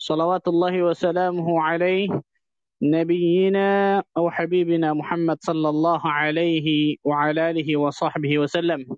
[0.00, 2.08] صلوات الله وسلامه عليه
[2.82, 8.96] نبينا أو حبيبنا محمد صلى الله عليه وعلى آله وصحبه وسلم.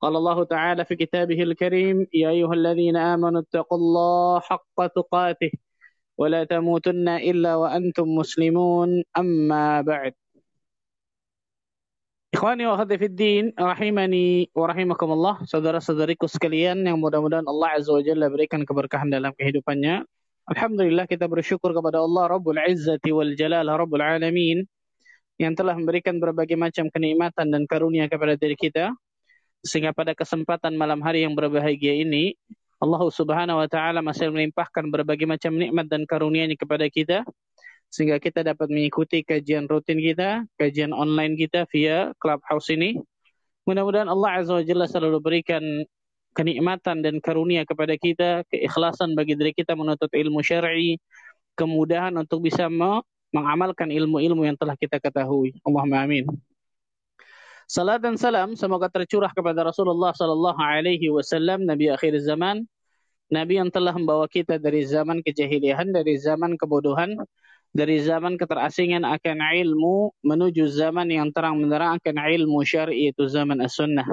[0.00, 5.50] قال الله تعالى في كتابه الكريم يا أيها الذين آمنوا اتقوا الله حق تقاته
[6.18, 10.14] ولا تموتن إلا وأنتم مسلمون أما بعد.
[12.30, 18.62] Ikhwani wa khatifiddin, rahimani wa rahimakumullah, saudara-saudariku sekalian yang mudah-mudahan Allah Azza wa Jalla berikan
[18.62, 20.06] keberkahan dalam kehidupannya.
[20.46, 24.62] Alhamdulillah kita bersyukur kepada Allah Rabbul Izzati wal Jalal Rabbul Alamin
[25.42, 28.94] yang telah memberikan berbagai macam kenikmatan dan karunia kepada diri kita.
[29.66, 32.38] Sehingga pada kesempatan malam hari yang berbahagia ini
[32.78, 37.26] Allah Subhanahu wa taala masih melimpahkan berbagai macam nikmat dan karunia-Nya kepada kita
[37.90, 42.96] sehingga kita dapat mengikuti kajian rutin kita, kajian online kita via Clubhouse ini.
[43.66, 45.62] Mudah-mudahan Allah Azza wa Jalla selalu berikan
[46.38, 51.02] kenikmatan dan karunia kepada kita, keikhlasan bagi diri kita menuntut ilmu syar'i,
[51.58, 52.70] kemudahan untuk bisa
[53.34, 55.58] mengamalkan ilmu-ilmu yang telah kita ketahui.
[55.66, 56.30] Allahumma amin.
[57.70, 62.66] Salat dan salam semoga tercurah kepada Rasulullah sallallahu alaihi wasallam, nabi akhir zaman,
[63.30, 67.14] nabi yang telah membawa kita dari zaman kejahilian, dari zaman kebodohan,
[67.70, 73.62] dari zaman keterasingan akan ilmu menuju zaman yang terang benderang akan ilmu syar'i itu zaman
[73.62, 74.06] as-sunnah.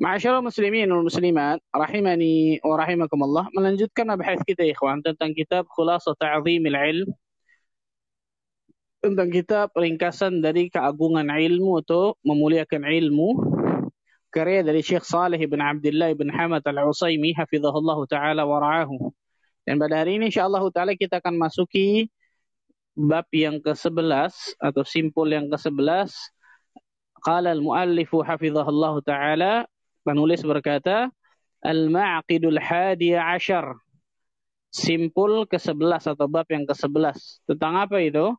[0.00, 6.72] Ma'asyarul muslimin wal muslimat rahimani wa rahimakumullah melanjutkan mabahas kita ikhwan tentang kitab Khulasah Ta'zimil
[6.72, 7.08] Ilm
[9.04, 13.28] tentang kitab ringkasan dari keagungan ilmu atau memuliakan ilmu
[14.30, 19.10] karya dari Syekh Saleh bin Abdullah bin Hamad Al-Usaimi hafizahullah taala wa ra'ahu.
[19.66, 22.08] Dan pada hari ini insyaallah taala kita akan masuki
[23.00, 26.12] bab yang ke-11 atau simpul yang ke-11
[27.24, 29.52] qala al-muallifu hafizahullah taala
[30.04, 31.08] penulis berkata
[31.64, 33.76] al-ma'qidul hadi ashar
[34.70, 38.32] simpul ke-11 atau bab yang ke-11 tentang apa itu?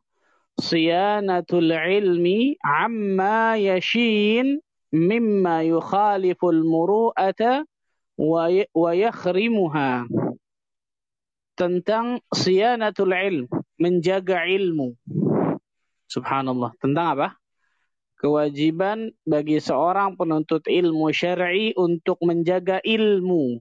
[0.60, 4.60] Siyanatul ilmi amma yashin
[4.92, 7.64] mimma yukhaliful muru'ata
[8.20, 10.04] wa yakhrimuha.
[11.56, 13.46] Tentang siyanatul ilm
[13.80, 14.96] menjaga ilmu.
[16.08, 16.76] Subhanallah.
[16.80, 17.28] Tentang apa?
[18.20, 23.58] Kewajiban bagi seorang penuntut ilmu syar'i untuk menjaga ilmu.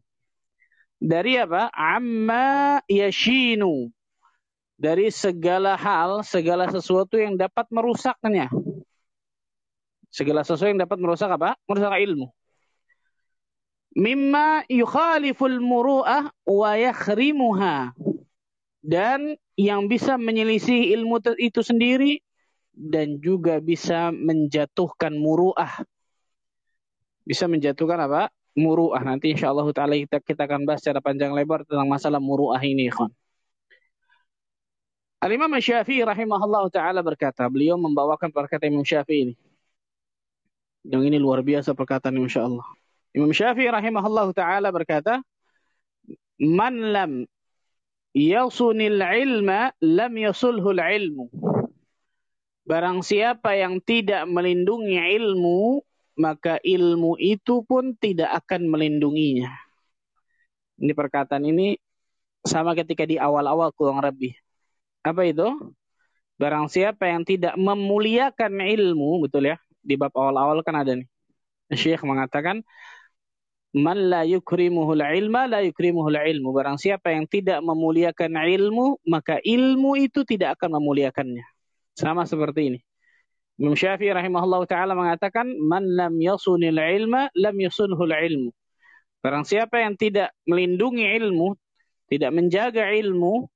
[1.01, 1.73] Dari apa?
[1.73, 3.89] Amma yashinu.
[4.77, 8.49] Dari segala hal, segala sesuatu yang dapat merusaknya.
[10.11, 11.57] Segala sesuatu yang dapat merusak apa?
[11.65, 12.29] Merusak ilmu.
[13.97, 17.95] Mimma yukhaliful muru'ah wa yakhrimuha.
[18.81, 22.17] Dan yang bisa menyelisih ilmu itu sendiri
[22.73, 25.85] dan juga bisa menjatuhkan muruah.
[27.21, 28.33] Bisa menjatuhkan apa?
[28.57, 29.05] Muruah.
[29.05, 30.17] Nanti insya Allah ta'ala kita,
[30.49, 32.89] akan bahas secara panjang lebar tentang masalah muruah ini.
[32.89, 33.13] Ikhwan.
[35.21, 39.35] Al-Imam Syafi'i rahimahullah ta'ala berkata, beliau membawakan perkataan Imam Syafi'i ini.
[40.81, 42.65] Yang ini luar biasa perkataan insya Allah.
[43.13, 45.21] Imam Syafi'i rahimahullah ta'ala berkata,
[46.41, 47.29] Man lam
[48.11, 51.27] yasunil ilma lam yasulhul ilmu.
[52.67, 55.81] Barang siapa yang tidak melindungi ilmu,
[56.15, 59.51] maka ilmu itu pun tidak akan melindunginya.
[60.81, 61.77] Ini perkataan ini
[62.45, 64.33] sama ketika di awal-awal kurang lebih.
[65.01, 65.45] Apa itu?
[66.41, 69.57] Barang siapa yang tidak memuliakan ilmu, betul ya?
[69.81, 71.05] Di bab awal-awal kan ada nih.
[71.73, 72.65] Syekh mengatakan,
[73.71, 76.51] Man la yukrimuhul ilma la yukrimuhul ilmu.
[76.51, 81.45] Barang siapa yang tidak memuliakan ilmu, maka ilmu itu tidak akan memuliakannya.
[81.95, 82.79] Sama seperti ini.
[83.55, 88.51] Imam Syafi'i rahimahullah ta'ala mengatakan, Man lam yasunil ilma, lam yasunhul ilmu.
[89.21, 91.55] Barang siapa yang tidak melindungi ilmu,
[92.09, 93.47] tidak menjaga ilmu,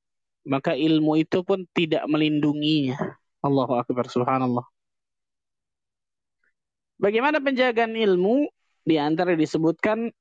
[0.45, 3.17] maka ilmu itu pun tidak melindunginya.
[3.41, 4.63] Allahu Akbar, subhanallah.
[7.01, 8.47] Bagaimana penjagaan ilmu?
[8.85, 10.13] Di antara disebutkan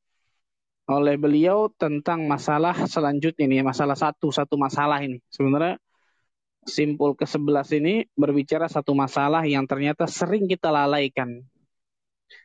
[0.85, 5.21] oleh beliau tentang masalah selanjutnya ini, masalah satu, satu masalah ini.
[5.33, 5.81] Sebenarnya
[6.65, 11.45] simpul ke-11 ini berbicara satu masalah yang ternyata sering kita lalaikan.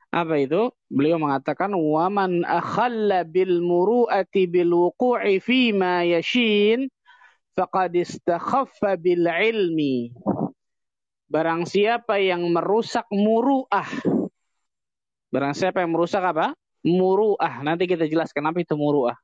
[0.10, 0.74] Apa itu?
[0.90, 6.90] Beliau mengatakan waman akhalla bil muru'ati bil wuqu'i fi ma yashin
[7.54, 10.10] faqad istakhaffa bil ilmi.
[11.30, 14.19] Barang siapa yang merusak muru'ah.
[15.30, 16.58] Barang siapa yang merusak apa?
[16.82, 17.62] Muru'ah.
[17.62, 19.18] Nanti kita jelaskan apa itu muru'ah.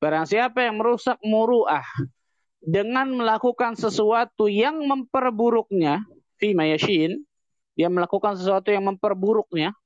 [0.00, 1.84] Barang siapa yang merusak muru'ah
[2.60, 6.04] dengan melakukan sesuatu yang memperburuknya,
[6.40, 7.20] fi mayashin,
[7.76, 9.76] dia melakukan sesuatu yang memperburuknya,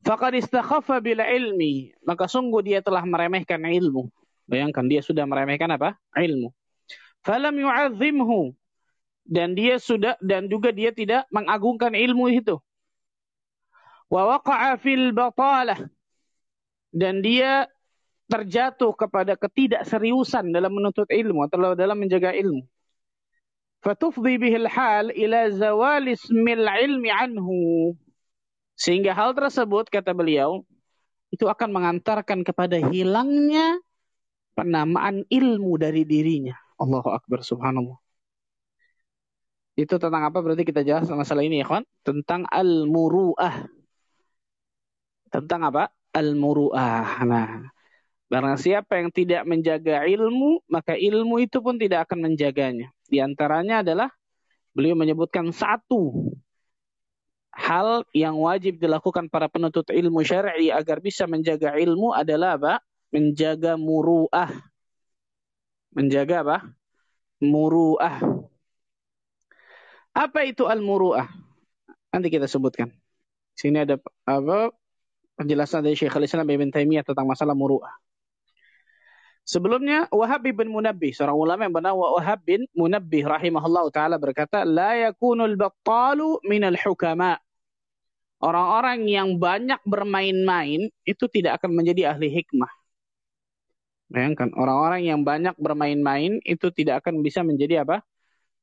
[0.00, 1.92] Fakad istakhaffa bila ilmi.
[2.04, 4.08] Maka sungguh dia telah meremehkan ilmu.
[4.48, 5.94] Bayangkan dia sudah meremehkan apa?
[6.16, 6.50] Ilmu.
[7.20, 8.56] Falam yu'adzimhu.
[9.30, 12.56] Dan dia sudah dan juga dia tidak mengagungkan ilmu itu.
[14.10, 15.78] Wa waqa'a fil batalah.
[16.90, 17.70] Dan dia
[18.26, 22.66] terjatuh kepada ketidakseriusan dalam menuntut ilmu atau dalam menjaga ilmu.
[23.80, 27.94] Fatufdi bihil hal ila zawal ismil ilmi anhu
[28.80, 30.64] sehingga hal tersebut, kata beliau,
[31.28, 33.76] itu akan mengantarkan kepada hilangnya
[34.56, 36.56] penamaan ilmu dari dirinya.
[36.80, 38.00] Allahu Akbar subhanallah.
[39.76, 41.84] Itu tentang apa berarti kita jelas masalah ini ya kawan?
[42.00, 43.68] Tentang al-muru'ah.
[45.30, 45.94] Tentang apa?
[46.10, 47.22] Al-muru'ah.
[47.22, 47.70] Nah,
[48.30, 52.90] barang siapa yang tidak menjaga ilmu, maka ilmu itu pun tidak akan menjaganya.
[53.06, 54.10] Di antaranya adalah
[54.74, 56.30] beliau menyebutkan satu
[57.50, 62.74] hal yang wajib dilakukan para penuntut ilmu syar'i agar bisa menjaga ilmu adalah apa?
[63.10, 64.50] Menjaga muru'ah.
[65.90, 66.58] Menjaga apa?
[67.42, 68.22] Muru'ah.
[70.14, 71.26] Apa itu al-muru'ah?
[72.10, 72.90] Nanti kita sebutkan.
[73.54, 74.70] Sini ada apa?
[75.40, 77.96] Penjelasan dari Syekh Al-Islam Ibn Taimiyah tentang masalah muru'ah.
[79.40, 85.00] Sebelumnya Wahab bin Munabbih, seorang ulama yang bernama Wahab bin Munabbih rahimahullah taala berkata, "La
[85.08, 87.40] yakunul battalu minal hukama."
[88.40, 92.72] Orang-orang yang banyak bermain-main itu tidak akan menjadi ahli hikmah.
[94.08, 98.00] Bayangkan, orang-orang yang banyak bermain-main itu tidak akan bisa menjadi apa?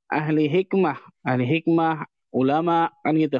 [0.09, 0.97] Ahli hikmah.
[1.21, 3.39] Ahli hikmah, ulama, kan gitu.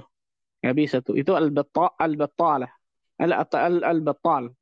[0.62, 1.18] Gak bisa tuh.
[1.18, 2.77] Itu al-battalah.
[3.18, 4.54] Al-battal.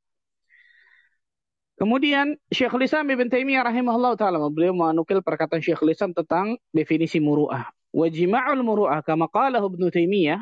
[1.75, 7.67] Kemudian Syekhul Islam Ibn Taimiyah rahimahullah taala beliau menukil perkataan Syekhul Islam tentang definisi muru'ah.
[7.91, 10.39] Wa jima'ul muru'ah kama qala Ibn Taimiyah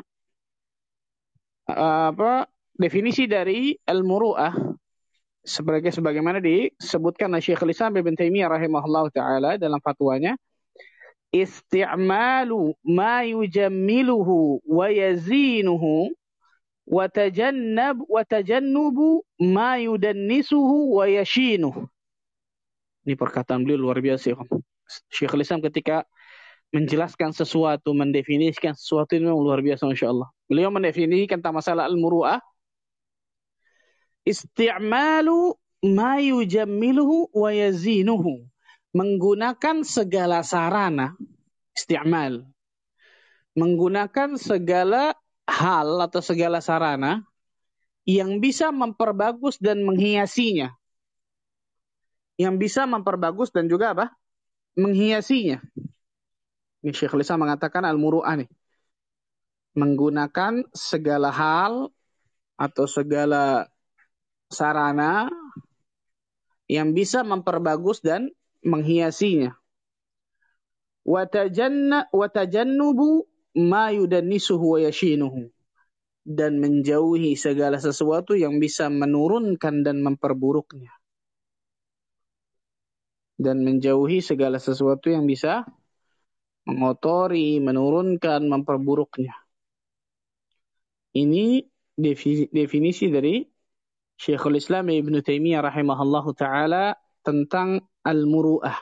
[1.74, 2.46] apa
[2.78, 4.54] definisi dari al-muru'ah
[5.42, 10.38] sebagai sebagaimana disebutkan oleh Syekhul Islam Ibn Taimiyah rahimahullah taala dalam fatwanya
[11.34, 16.14] isti'malu ma yujammiluhu wa yazinuhu
[18.08, 21.88] watajannubu ma yudannisuhu wa yashinuh.
[23.04, 24.32] Ini perkataan beliau luar biasa.
[24.32, 24.36] Ya.
[25.12, 26.04] Syekh Islam ketika
[26.72, 30.28] menjelaskan sesuatu, mendefinisikan sesuatu ini memang luar biasa Masya Allah.
[30.48, 32.40] Beliau mendefinisikan tentang masalah al-muru'ah.
[34.24, 35.54] Isti'malu
[35.94, 38.42] ma yujammiluhu wa yazinuhu.
[38.96, 41.12] Menggunakan segala sarana.
[41.76, 42.42] Isti'mal.
[43.54, 45.14] Menggunakan segala
[45.44, 47.20] hal atau segala sarana
[48.04, 50.72] yang bisa memperbagus dan menghiasinya.
[52.36, 54.10] Yang bisa memperbagus dan juga apa?
[54.74, 55.62] Menghiasinya.
[56.84, 58.50] Ini Syekh Lisa mengatakan al-muru'ah nih.
[59.74, 61.88] Menggunakan segala hal
[62.54, 63.66] atau segala
[64.52, 65.26] sarana
[66.70, 68.30] yang bisa memperbagus dan
[68.64, 69.56] menghiasinya.
[71.04, 75.50] Watajannubu ma yudannisuhu wa yashinuhu
[76.24, 80.90] dan menjauhi segala sesuatu yang bisa menurunkan dan memperburuknya
[83.38, 85.66] dan menjauhi segala sesuatu yang bisa
[86.64, 89.34] mengotori, menurunkan, memperburuknya.
[91.14, 91.62] Ini
[92.50, 93.44] definisi dari
[94.14, 96.94] Syekhul Islam Ibn Taimiyah rahimahullahu taala
[97.26, 98.78] tentang al-muru'ah.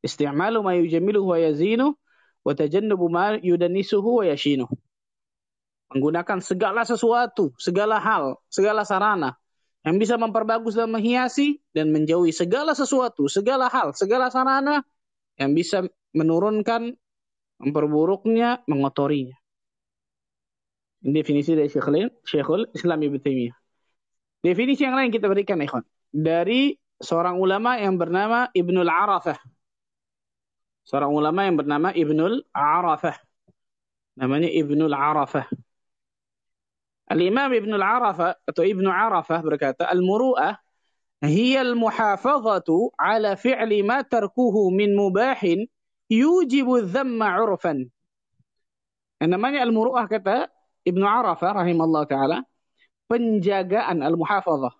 [0.00, 1.96] Isti'malu ma yujammiluhu wa yazinuhu
[2.44, 4.72] wa tajannubu ma yudannisuhu wa yashinuhu.
[5.90, 9.34] Menggunakan segala sesuatu, segala hal, segala sarana
[9.82, 14.84] yang bisa memperbagus dan menghiasi dan menjauhi segala sesuatu, segala hal, segala sarana
[15.40, 16.94] yang bisa menurunkan,
[17.58, 19.34] memperburuknya, mengotorinya.
[21.00, 23.56] Ini definisi dari Syekhul, Syekhul Islam Ibn Taimiyah.
[24.44, 25.84] Definisi yang lain kita berikan, ikhwan.
[26.12, 29.40] Dari seorang ulama yang bernama Ibnul Arafah
[30.90, 33.14] seorang ulama yang bernama Ibnul Arafah.
[34.18, 35.46] Namanya Ibnul Arafah.
[37.06, 40.58] Al-Imam Ibnul Arafah atau Ibnu Arafah berkata, Al-muru'ah
[41.22, 45.70] hiya al-muhafazatu ala fi'li ma tarkuhu min mubahin
[46.10, 47.86] yujibu dhamma urfan.
[49.22, 50.50] Yang namanya al-muru'ah kata
[50.82, 52.38] Ibnu Arafah rahimahullah taala
[53.06, 54.74] penjagaan al-muhafazah.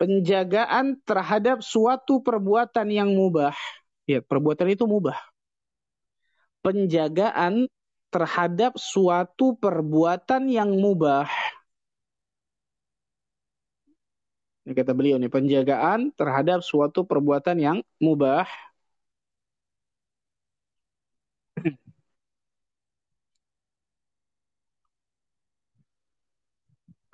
[0.00, 3.52] Penjagaan terhadap suatu perbuatan yang mubah.
[4.10, 5.18] Ya, perbuatan itu mubah.
[6.66, 7.70] Penjagaan
[8.10, 11.30] terhadap suatu perbuatan yang mubah.
[14.66, 18.50] Ini kata beliau nih, penjagaan terhadap suatu perbuatan yang mubah.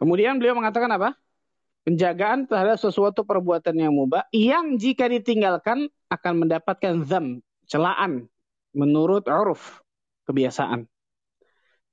[0.00, 1.16] Kemudian beliau mengatakan apa?
[1.86, 8.30] Penjagaan terhadap sesuatu perbuatan yang mubah yang jika ditinggalkan akan mendapatkan zam, celaan
[8.76, 9.82] menurut uruf,
[10.28, 10.86] kebiasaan.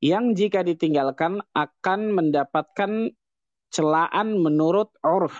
[0.03, 3.15] Yang jika ditinggalkan akan mendapatkan
[3.71, 5.33] celaan menurut uruf.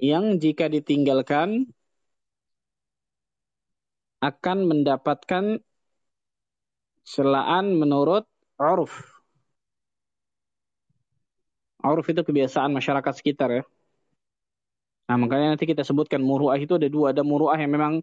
[0.00, 1.68] Yang jika ditinggalkan
[4.24, 5.60] akan mendapatkan
[7.04, 8.24] celaan menurut
[8.56, 8.92] uruf.
[11.84, 13.62] Uruf itu kebiasaan masyarakat sekitar ya.
[15.10, 17.10] Nah makanya nanti kita sebutkan muru'ah itu ada dua.
[17.10, 17.94] Ada muru'ah yang memang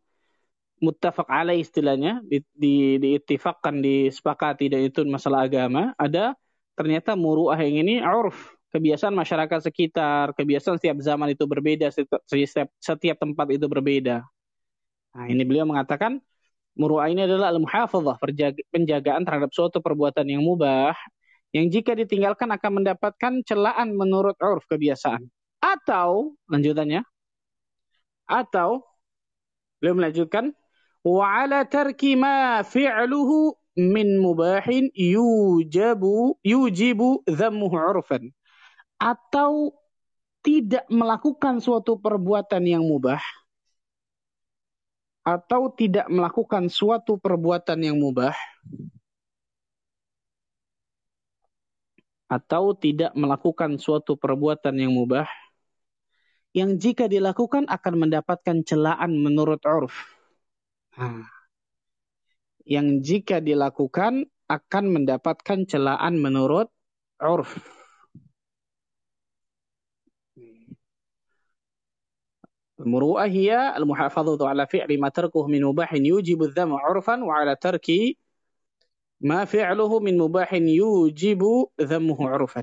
[0.84, 2.20] muttafaq alaih istilahnya.
[2.28, 5.96] Di, di, diitifakkan, disepakati dan itu masalah agama.
[5.96, 6.36] Ada
[6.76, 8.36] ternyata muru'ah yang ini uruf.
[8.76, 11.88] Kebiasaan masyarakat sekitar, kebiasaan setiap zaman itu berbeda,
[12.28, 14.28] setiap, setiap tempat itu berbeda.
[15.16, 16.20] Nah ini beliau mengatakan
[16.78, 18.22] Muru'ah ini adalah al-muhafazah,
[18.70, 20.94] penjagaan terhadap suatu perbuatan yang mubah
[21.50, 25.26] yang jika ditinggalkan akan mendapatkan celaan menurut uruf kebiasaan.
[25.60, 27.04] Atau lanjutannya.
[28.28, 28.84] Atau
[29.80, 30.52] belum melanjutkan
[31.06, 38.34] wa ala tarki ma fi'luhu min mubahin yujabu yujibu dhammuhu urfan.
[38.98, 39.78] Atau
[40.42, 43.22] tidak melakukan suatu perbuatan yang mubah
[45.28, 48.32] atau tidak melakukan suatu perbuatan yang mubah
[52.32, 55.28] atau tidak melakukan suatu perbuatan yang mubah
[56.57, 59.97] yang jika dilakukan akan mendapatkan celaan menurut urf.
[61.01, 61.25] Nah,
[62.69, 66.69] yang jika dilakukan akan mendapatkan celaan menurut
[67.21, 67.57] urf.
[72.83, 78.19] المروءة هي المحافظة على فعل ما تركه من مباح يوجب الذم عرفا وعلى ترك
[79.21, 81.43] ما فعله من مباح يوجب
[81.81, 82.63] ذمه عرفا.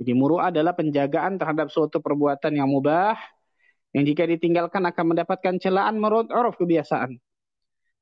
[0.00, 3.14] Jadi muru'ah adalah penjagaan terhadap suatu perbuatan yang mubah
[3.94, 7.14] yang jika ditinggalkan akan mendapatkan celaan menurut uruf kebiasaan.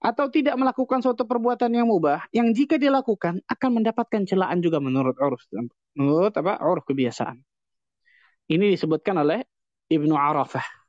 [0.02, 5.14] Atau tidak melakukan suatu perbuatan yang mubah yang jika dilakukan akan mendapatkan celaan juga menurut
[5.20, 5.44] uruf
[5.94, 6.58] menurut apa?
[6.64, 7.38] uruf kebiasaan.
[8.50, 9.44] Ini disebutkan oleh
[9.92, 10.82] Ibnu Arafah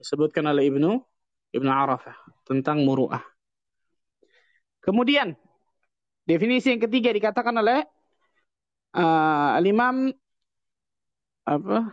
[0.00, 0.90] disebutkan oleh Ibnu
[1.52, 2.16] Ibnu Arafah
[2.48, 3.20] tentang muru'ah.
[4.80, 5.36] Kemudian
[6.24, 7.84] definisi yang ketiga dikatakan oleh
[8.96, 10.08] uh, Al-Imam
[11.50, 11.90] apa?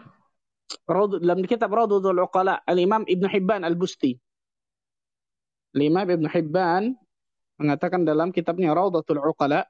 [1.17, 4.13] dalam kitab Rawdul Uqala Al-Imam Ibnu Hibban Al-Busti.
[5.73, 6.93] Al-Imam Ibnu Hibban
[7.57, 9.65] mengatakan dalam kitabnya Rawdatul Uqala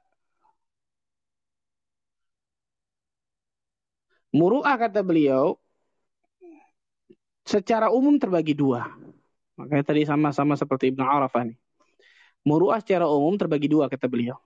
[4.28, 5.56] Muru'ah kata beliau
[7.48, 8.84] secara umum terbagi dua.
[9.56, 11.56] Makanya tadi sama-sama seperti Ibnu Arafah nih.
[12.44, 14.36] Muru'ah secara umum terbagi dua kata beliau.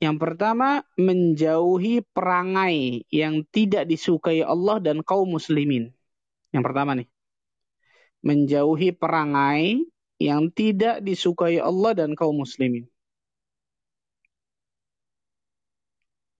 [0.00, 5.92] Yang pertama, menjauhi perangai yang tidak disukai Allah dan kaum muslimin.
[6.56, 7.08] Yang pertama nih.
[8.24, 9.84] Menjauhi perangai
[10.16, 12.88] yang tidak disukai Allah dan kaum muslimin.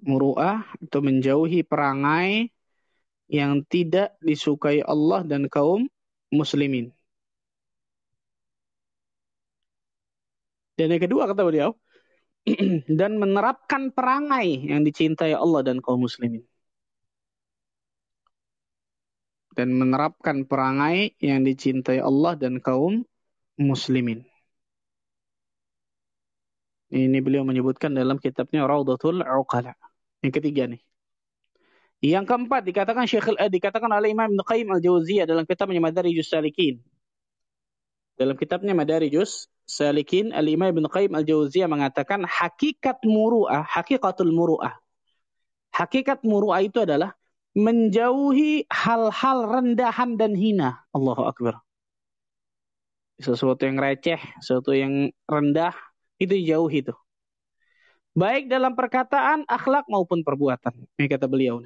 [0.01, 2.49] Muru'ah itu menjauhi perangai
[3.29, 5.85] yang tidak disukai Allah dan kaum
[6.33, 6.97] muslimin.
[10.81, 11.77] Dan yang kedua kata beliau,
[13.01, 16.45] dan menerapkan perangai yang dicintai Allah dan kaum muslimin.
[19.51, 23.05] Dan menerapkan perangai yang dicintai Allah dan kaum
[23.61, 24.25] muslimin.
[26.91, 29.79] Ini beliau menyebutkan dalam kitabnya Raudatul Uqala.
[30.27, 30.83] Yang ketiga nih.
[32.01, 36.81] Yang keempat dikatakan Syekh eh, dikatakan oleh Imam Ibnu Qayyim Al-Jauziyah dalam kitabnya Madarijus Salikin.
[38.17, 44.75] Dalam kitabnya Madarijus Salikin, Al-Imam Ibnu Qayyim Al-Jauziyah mengatakan hakikat muru'ah, hakikatul muru'ah.
[45.71, 47.15] Hakikat muru'ah itu adalah
[47.55, 50.83] menjauhi hal-hal rendahan dan hina.
[50.91, 51.63] Allahu Akbar.
[53.23, 55.77] Sesuatu yang receh, sesuatu yang rendah,
[56.19, 56.91] itu jauh itu.
[58.19, 60.75] Baik dalam perkataan, akhlak maupun perbuatan.
[60.99, 61.63] Ini kata beliau.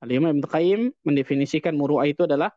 [0.00, 2.48] Al-Imam Ibn Qayyim mendefinisikan muru'ah itu adalah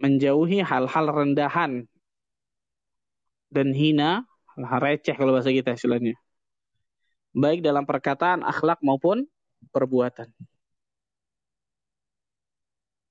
[0.00, 1.84] menjauhi hal-hal rendahan
[3.54, 4.26] dan hina,
[4.58, 6.18] receh kalau bahasa kita istilahnya.
[7.34, 9.26] Baik dalam perkataan, akhlak maupun
[9.70, 10.30] perbuatan.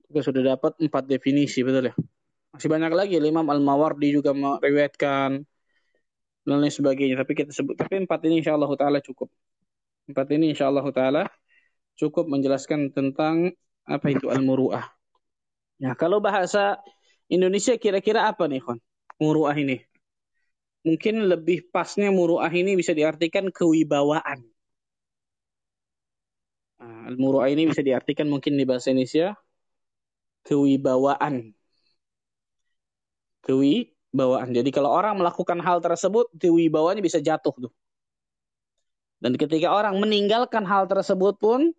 [0.08, 1.96] Kita sudah dapat empat definisi, betul ya?
[2.54, 3.18] Masih banyak lagi.
[3.18, 5.42] Imam Al-Mawardi juga meriwayatkan
[6.44, 7.18] dan lain sebagainya.
[7.18, 9.32] Tapi kita sebut, tapi empat ini insya Allah Taala cukup.
[10.06, 11.24] Empat ini insya Allah Taala
[11.98, 13.52] cukup menjelaskan tentang
[13.84, 14.86] apa itu al-muru'ah.
[15.82, 16.80] Ya, kalau bahasa
[17.28, 18.80] Indonesia kira-kira apa nih, Khon?
[19.20, 19.82] Muru'ah ini.
[20.84, 24.40] Mungkin lebih pasnya muru'ah ini bisa diartikan kewibawaan.
[26.80, 29.40] Nah, al-muru'ah ini bisa diartikan mungkin di bahasa Indonesia
[30.44, 31.56] kewibawaan.
[33.48, 34.50] Kewibawaan.
[34.52, 37.74] Jadi kalau orang melakukan hal tersebut, kewibawaannya bisa jatuh tuh.
[39.24, 41.72] Dan ketika orang meninggalkan hal tersebut pun,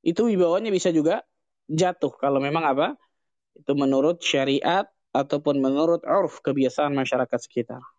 [0.00, 1.20] itu wibawanya bisa juga
[1.68, 2.86] jatuh kalau memang apa?
[3.52, 7.95] Itu menurut syariat ataupun menurut urf kebiasaan masyarakat sekitar.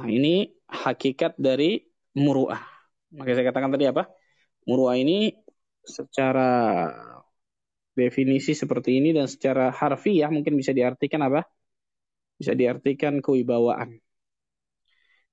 [0.00, 1.84] Nah, ini hakikat dari
[2.16, 2.56] muruah.
[3.12, 4.08] Maka saya katakan tadi apa?
[4.64, 5.28] Muruah ini
[5.84, 6.48] secara
[7.92, 11.44] definisi seperti ini dan secara harfiah mungkin bisa diartikan apa?
[12.40, 14.00] Bisa diartikan kewibawaan.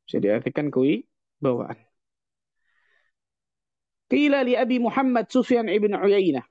[0.04, 1.80] Bisa diartikan kewibawaan.
[4.12, 6.44] Qila li Abi Muhammad Sufyan ibn Uyainah.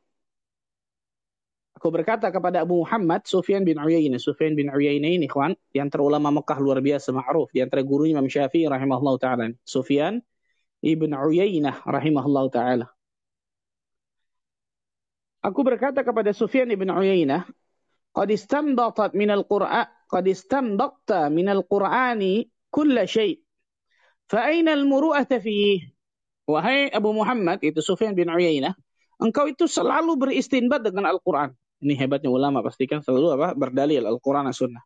[1.76, 4.16] Aku berkata kepada Abu Muhammad Sufyan bin Uyainah.
[4.16, 7.52] Sufyan bin Uyainah ini, ikhwan, di antara ulama Mekah luar biasa ma'ruf.
[7.52, 9.52] Di antara guru Imam Syafi'i rahimahullah ta'ala.
[9.60, 10.24] Sufyan
[10.80, 12.86] ibn Uyainah rahimahullah ta'ala.
[15.44, 17.44] Aku berkata kepada Sufyan ibn Uyainah,
[18.16, 23.44] "Qad istanbatat min al-Qur'an, qad istanbaqta min al-Qur'ani kull shay.
[24.32, 25.92] Fa aina al-muru'ata fihi?"
[26.48, 28.72] Wahai Abu Muhammad, itu Sufyan bin Uyainah,
[29.18, 31.52] engkau itu selalu beristinbat dengan Al-Quran.
[31.84, 34.80] Ini hebatnya ulama, pastikan selalu apa berdalil Al-Quran Sunnah.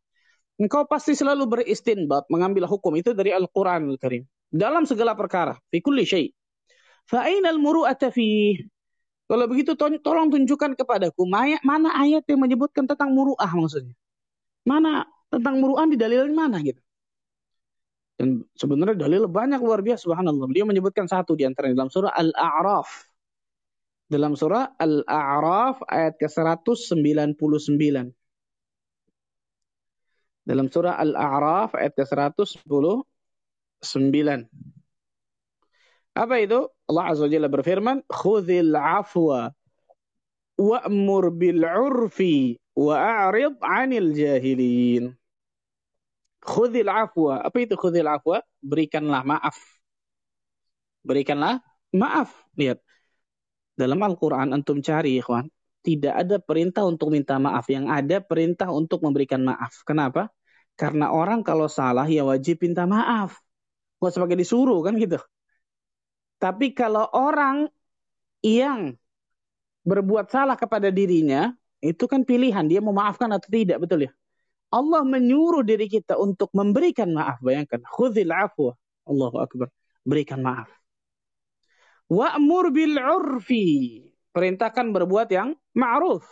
[0.60, 4.26] Engkau pasti selalu beristinbat, mengambil hukum itu dari Al-Quran Al-Karim.
[4.50, 6.28] Dalam segala perkara, fi kulli syai.
[7.06, 8.58] Fa'ainal muru'ata fi
[9.30, 13.94] kalau begitu tolong tunjukkan kepadaku mana ayat yang menyebutkan tentang muru'ah maksudnya.
[14.66, 16.82] Mana tentang muru'ah di dalil mana gitu.
[18.18, 20.50] Dan sebenarnya dalil banyak luar biasa subhanallah.
[20.50, 22.90] Beliau menyebutkan satu di antara dalam surah Al-A'raf.
[24.10, 28.10] Dalam surah Al-A'raf ayat ke-199.
[30.42, 33.06] Dalam surah Al-A'raf ayat ke-119.
[36.10, 36.66] Apa itu?
[36.90, 39.54] Allah Azza wa Jalla berfirman, "Khudzil 'afwa
[40.58, 45.14] wa'mur bil 'urfi wa'rid 'anil jahilin."
[46.40, 47.44] Khudil afwa.
[47.44, 48.40] Apa itu khudil afwa?
[48.64, 49.60] Berikanlah maaf.
[51.04, 51.60] Berikanlah
[51.92, 52.32] maaf.
[52.56, 52.80] Lihat.
[53.80, 55.48] Dalam Al-Quran antum cari ikhwan.
[55.80, 57.64] Tidak ada perintah untuk minta maaf.
[57.72, 59.80] Yang ada perintah untuk memberikan maaf.
[59.88, 60.28] Kenapa?
[60.76, 63.40] Karena orang kalau salah ya wajib minta maaf.
[64.00, 65.16] Gak sebagai disuruh kan gitu.
[66.40, 67.68] Tapi kalau orang
[68.40, 68.96] yang
[69.84, 72.64] berbuat salah kepada dirinya, itu kan pilihan.
[72.68, 74.12] Dia mau maafkan atau tidak, betul ya?
[74.70, 77.42] Allah menyuruh diri kita untuk memberikan maaf.
[77.44, 77.82] Bayangkan.
[77.84, 78.72] Khudhil afwa.
[79.04, 79.68] Allahu Akbar.
[80.06, 80.79] Berikan maaf.
[82.10, 84.02] Wa'mur bil urfi.
[84.34, 86.26] Perintahkan berbuat yang ma'ruf.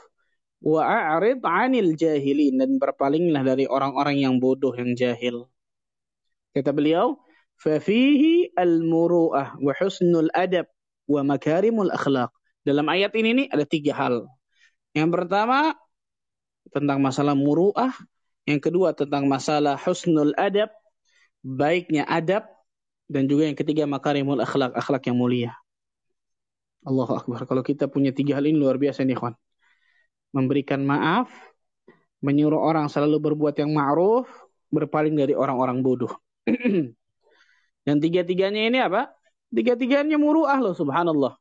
[0.59, 2.59] Wa'arid anil jahilin.
[2.59, 5.47] Dan berpalinglah dari orang-orang yang bodoh, yang jahil.
[6.51, 7.23] Kata beliau,
[7.59, 10.67] Fafihi al-muru'ah wa husnul adab
[11.07, 12.31] wa makarimul akhlaq.
[12.67, 14.27] Dalam ayat ini nih ada tiga hal.
[14.95, 15.75] Yang pertama,
[16.75, 17.95] tentang masalah muru'ah
[18.49, 20.73] yang kedua tentang masalah husnul adab,
[21.45, 22.49] baiknya adab.
[23.09, 25.53] Dan juga yang ketiga makarimul akhlak, akhlak yang mulia.
[26.87, 27.43] Allahu Akbar.
[27.49, 29.35] Kalau kita punya tiga hal ini luar biasa nih, kawan.
[30.31, 31.33] Memberikan maaf,
[32.23, 34.29] menyuruh orang selalu berbuat yang ma'ruf,
[34.69, 36.13] berpaling dari orang-orang bodoh.
[37.87, 39.09] Dan tiga-tiganya ini apa?
[39.49, 41.41] Tiga-tiganya muruah loh, subhanallah.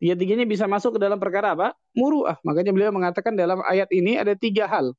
[0.00, 1.76] Tiga-tiganya bisa masuk ke dalam perkara apa?
[1.92, 2.40] Muruah.
[2.42, 4.96] Makanya beliau mengatakan dalam ayat ini ada tiga hal.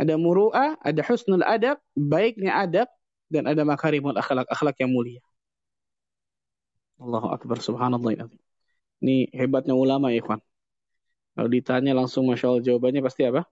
[0.00, 2.88] Ada muru'ah, ada husnul adab, baiknya adab,
[3.28, 5.20] dan ada makarimul akhlak, akhlak yang mulia.
[7.02, 8.30] Allahu Akbar, subhanallah.
[9.02, 10.38] Ini hebatnya ulama ya, ikhwan.
[11.34, 13.42] Kalau ditanya langsung Masya Allah jawabannya pasti apa?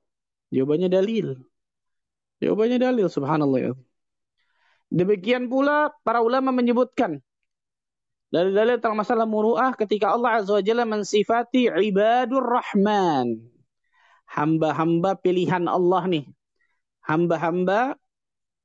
[0.54, 1.26] Jawabannya dalil.
[2.38, 3.74] Jawabannya dalil, subhanallah.
[4.90, 7.22] Demikian pula para ulama menyebutkan
[8.30, 13.42] dalil-dalil tentang masalah muru'ah ketika Allah Azza wa Jalla mensifati ibadur rahman
[14.30, 16.24] hamba-hamba pilihan Allah nih.
[17.02, 17.98] Hamba-hamba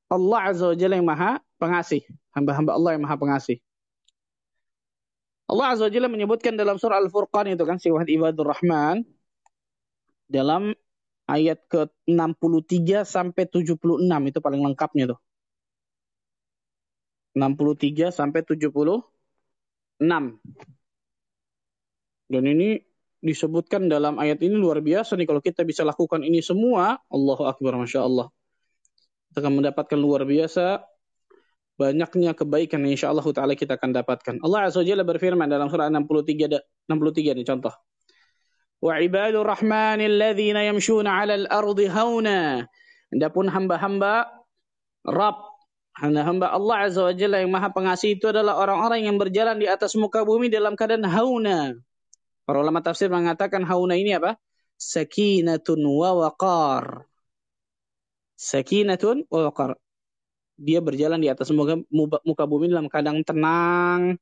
[0.09, 2.05] Allah Azza wa Jalla yang maha pengasih.
[2.29, 3.57] Hamba-hamba Allah yang maha pengasih.
[5.45, 9.05] Allah Azza Jalla menyebutkan dalam surah Al-Furqan itu kan sifat ibadur Rahman
[10.25, 10.73] dalam
[11.29, 15.19] ayat ke-63 sampai 76 itu paling lengkapnya tuh.
[17.37, 20.01] 63 sampai 76.
[22.25, 22.81] Dan ini
[23.21, 27.77] disebutkan dalam ayat ini luar biasa nih kalau kita bisa lakukan ini semua, Allahu Akbar,
[27.77, 28.33] Masya Allah.
[29.29, 30.94] Kita akan mendapatkan luar biasa
[31.75, 34.35] banyaknya kebaikan yang insya Allah Ta'ala kita akan dapatkan.
[34.43, 37.73] Allah Azza wa Jalla berfirman dalam surah 63, 63 nih contoh.
[38.85, 42.63] Ibadur rahmanil ladhina yamshuna ala al-ardi hauna.
[43.11, 44.29] Adapun hamba-hamba
[45.05, 45.55] Rabb
[45.95, 49.95] Hamba-hamba Allah Azza wa Jalla yang maha pengasih itu adalah orang-orang yang berjalan di atas
[49.95, 51.71] muka bumi dalam keadaan hauna.
[52.43, 54.35] Para ulama tafsir mengatakan hauna ini apa?
[54.75, 57.07] Sakinatun wa waqar.
[58.35, 59.79] Sakinatun wa waqar.
[60.55, 61.79] Dia berjalan di atas muka,
[62.23, 64.15] muka bumi dalam keadaan tenang,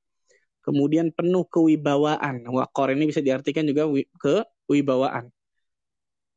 [0.65, 2.41] kemudian penuh kewibawaan.
[2.49, 3.85] Waqar ini bisa diartikan juga
[4.17, 5.29] kewibawaan.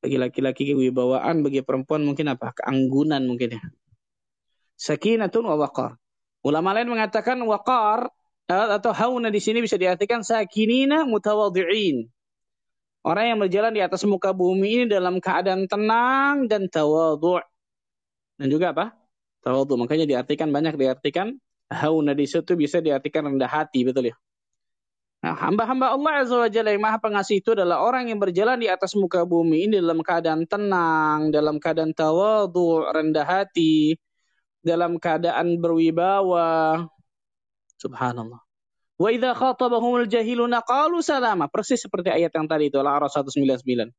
[0.05, 2.53] Bagi laki-laki kewibawaan, bagi perempuan mungkin apa?
[2.53, 3.63] Keanggunan mungkin ya
[4.77, 5.97] sakinatun wa waqar.
[6.45, 8.13] Ulama lain mengatakan waqar
[8.47, 12.07] eh, atau hauna di sini bisa diartikan sakinina mutawadhi'in.
[13.07, 17.43] Orang yang berjalan di atas muka bumi ini dalam keadaan tenang dan tawadhu'.
[18.37, 18.93] Dan juga apa?
[19.47, 19.79] Tawadhu.
[19.79, 21.39] Makanya diartikan banyak diartikan
[21.71, 24.17] hauna di situ bisa diartikan rendah hati, betul ya?
[25.23, 28.71] Nah, hamba-hamba Allah Azza wa Jalla yang Maha Pengasih itu adalah orang yang berjalan di
[28.71, 33.99] atas muka bumi ini dalam keadaan tenang, dalam keadaan tawadhu, rendah hati,
[34.63, 36.87] dalam keadaan berwibawa.
[37.79, 38.39] Subhanallah.
[38.97, 41.51] Wa idza khatabahumul jahiluna qalu salama.
[41.51, 43.91] Persis seperti ayat yang tadi itu Al-A'raf 199.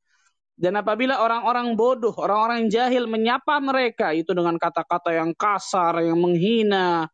[0.58, 7.06] Dan apabila orang-orang bodoh, orang-orang jahil menyapa mereka itu dengan kata-kata yang kasar, yang menghina,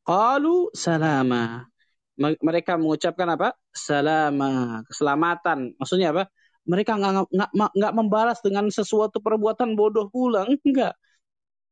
[0.00, 1.68] qalu salama.
[2.16, 3.52] Mereka mengucapkan apa?
[3.68, 5.76] Salama, keselamatan.
[5.76, 6.24] Maksudnya apa?
[6.64, 10.96] Mereka nggak membalas dengan sesuatu perbuatan bodoh pula, enggak.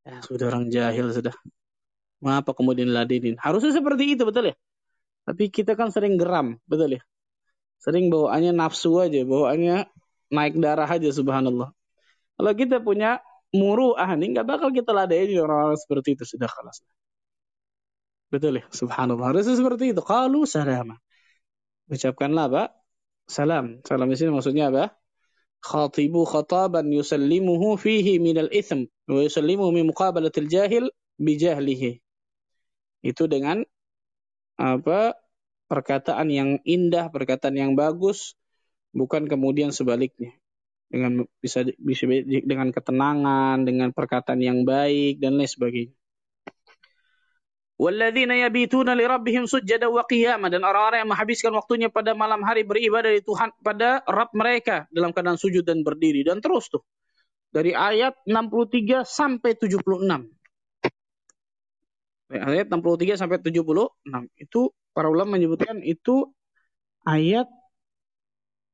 [0.05, 1.33] Ya, sudah orang jahil sudah.
[2.21, 3.41] Mengapa kemudian ladenin?
[3.41, 4.55] Harusnya seperti itu, betul ya?
[5.25, 7.03] Tapi kita kan sering geram, betul ya?
[7.81, 9.89] Sering bawaannya nafsu aja, bawaannya
[10.33, 11.71] naik darah aja, subhanallah.
[12.37, 13.21] Kalau kita punya
[13.53, 16.81] muru'ah nih, nggak bakal kita ladenin orang-orang seperti itu, sudah kelas.
[18.33, 18.65] Betul ya?
[18.73, 19.37] Subhanallah.
[19.37, 20.01] Harusnya seperti itu.
[20.01, 20.97] Kalau salama.
[21.93, 22.65] Ucapkanlah apa?
[23.29, 23.85] Salam.
[23.85, 24.97] Salam di sini maksudnya apa?
[25.63, 30.91] khatibu khataban yusallimuhu fihi minal ithm wa yusallimuhu min muqabalatil jahil
[31.23, 32.03] bijahlihi.
[33.07, 33.63] Itu dengan
[34.59, 35.15] apa
[35.71, 38.35] perkataan yang indah, perkataan yang bagus,
[38.93, 40.33] bukan kemudian sebaliknya.
[40.93, 42.05] Dengan bisa bisa
[42.45, 45.97] dengan ketenangan, dengan perkataan yang baik dan lain sebagainya.
[47.81, 52.63] Walladzina yabituna li rabbihim sujjada wa qiyama dan orang-orang yang menghabiskan waktunya pada malam hari
[52.63, 56.87] beribadah di Tuhan pada Rabb mereka dalam keadaan sujud dan berdiri dan terus tuh.
[57.51, 59.83] Dari ayat 63 sampai 76.
[62.33, 63.99] Ayat 63 sampai 76
[64.39, 66.31] itu para ulama menyebutkan itu
[67.03, 67.51] ayat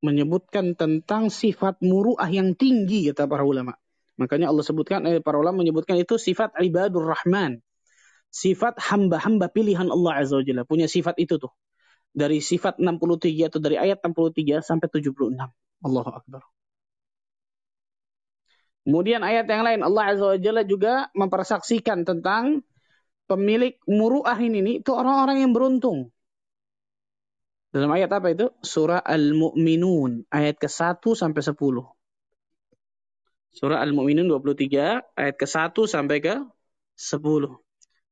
[0.05, 3.75] menyebutkan tentang sifat muruah yang tinggi kata para ulama.
[4.19, 7.63] Makanya Allah sebutkan eh, para ulama menyebutkan itu sifat ibadur rahman
[8.29, 10.63] sifat hamba-hamba pilihan Allah Azza wa Jalla.
[10.69, 11.53] Punya sifat itu tuh.
[12.13, 15.37] Dari sifat 63 atau dari ayat 63 sampai 76.
[15.85, 16.43] Allahu Akbar.
[18.89, 22.65] Kemudian ayat yang lain Allah Azza wa Jalla juga mempersaksikan tentang
[23.29, 26.09] pemilik muruah ini itu orang-orang yang beruntung.
[27.69, 28.49] Dalam ayat apa itu?
[28.65, 31.85] Surah Al-Mu'minun ayat ke-1 sampai 10.
[33.53, 36.35] Surah Al-Mu'minun 23 ayat ke-1 sampai ke
[36.97, 37.61] 10.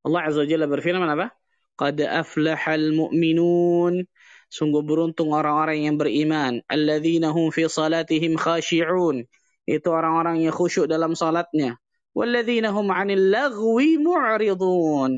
[0.05, 1.33] Allah Azza wa Jalla berfirman apa?
[1.81, 4.05] Qad aflahal mu'minun.
[4.53, 6.61] Sungguh beruntung orang-orang yang beriman.
[6.69, 9.25] Alladzina hum fi salatihim khashi'un.
[9.65, 11.81] Itu orang-orang yang khusyuk dalam salatnya.
[12.13, 15.17] Walladzina hum 'anil lagwi mu'ridun.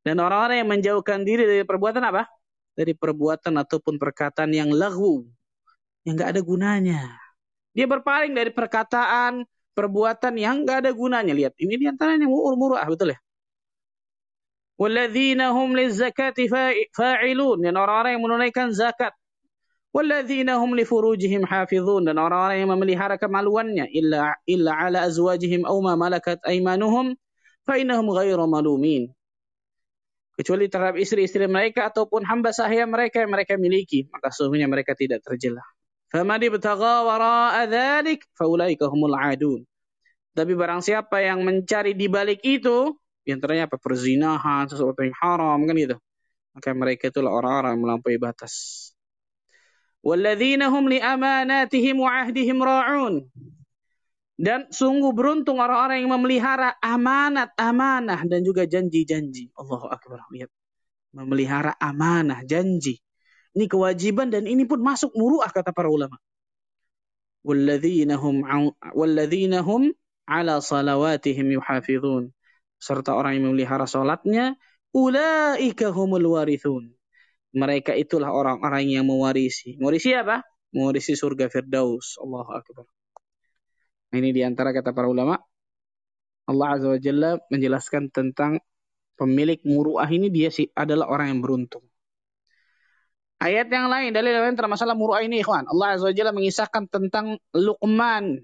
[0.00, 2.24] Dan orang-orang yang menjauhkan diri dari perbuatan apa?
[2.80, 5.28] Dari perbuatan ataupun perkataan yang lagu.
[6.00, 7.12] Yang nggak ada gunanya.
[7.76, 9.44] Dia berpaling dari perkataan,
[9.76, 11.36] perbuatan yang nggak ada gunanya.
[11.36, 13.20] Lihat, ini di antaranya murah, betul ya?
[14.80, 16.48] Walladzina hum lizakati
[16.96, 17.60] fa'ilun.
[17.60, 19.12] Dan orang-orang yang menunaikan zakat.
[19.92, 21.44] Walladzina hum li furujihim.
[21.44, 23.92] Dan orang-orang yang memelihara kemaluannya.
[23.92, 27.12] Illa, illa ala azwajihim aw ma malakat aimanuhum.
[27.68, 29.12] Fa'inahum ghairu malumin
[30.40, 35.20] kecuali terhadap istri-istri mereka ataupun hamba sahaya mereka yang mereka miliki maka sesungguhnya mereka tidak
[35.20, 35.64] terjelah.
[36.08, 39.68] Famadi ibtagha wara'a dzalik faulaika humul adun.
[40.32, 42.96] Tapi barang siapa yang mencari di balik itu
[43.28, 43.84] yang ternyata apa?
[43.84, 45.96] Perzinahan sesuatu yang haram kan gitu.
[46.56, 48.54] Maka mereka itulah orang-orang yang melampaui batas.
[50.00, 53.28] Walladzina hum li amanatihim wa ahdihim ra'un.
[54.40, 59.52] Dan sungguh beruntung orang-orang yang memelihara amanat-amanah dan juga janji-janji.
[59.52, 60.24] Allahu Akbar.
[60.32, 60.48] Lihat.
[61.12, 63.04] Memelihara amanah, janji.
[63.52, 66.16] Ini kewajiban dan ini pun masuk muruah kata para ulama.
[67.44, 68.40] Walladzina hum
[68.96, 69.92] walladzina hum
[70.24, 72.32] ala salawatihim yuhafizun.
[72.80, 74.56] Serta orang yang memelihara salatnya,
[74.96, 76.96] ulaika humul warithun.
[77.52, 79.76] Mereka itulah orang-orang yang mewarisi.
[79.76, 80.40] Mewarisi apa?
[80.72, 82.16] Mewarisi surga Firdaus.
[82.22, 82.88] Allahu Akbar.
[84.10, 85.38] Nah, ini di antara kata para ulama.
[86.50, 88.58] Allah Azza wa Jalla menjelaskan tentang
[89.14, 91.86] pemilik muruah ini dia sih adalah orang yang beruntung.
[93.40, 95.64] Ayat yang lain, dalil yang lain tentang masalah muruah ini, ikhwan.
[95.70, 98.42] Allah Azza wa Jalla mengisahkan tentang Luqman.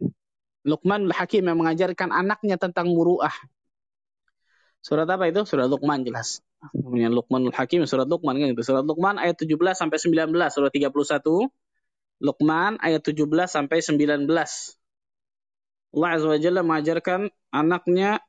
[0.66, 3.34] Luqman Hakim yang mengajarkan anaknya tentang muruah.
[4.82, 5.42] Surat apa itu?
[5.42, 9.98] Surat Luqman jelas namanya Luqmanul Hakim surat Luqman kan itu surat Luqman ayat 17 sampai
[10.00, 11.52] 19 surat 31
[12.24, 14.24] Luqman ayat 17 sampai 19
[15.94, 17.20] Allah Azza wa Jalla mengajarkan
[17.52, 18.22] anaknya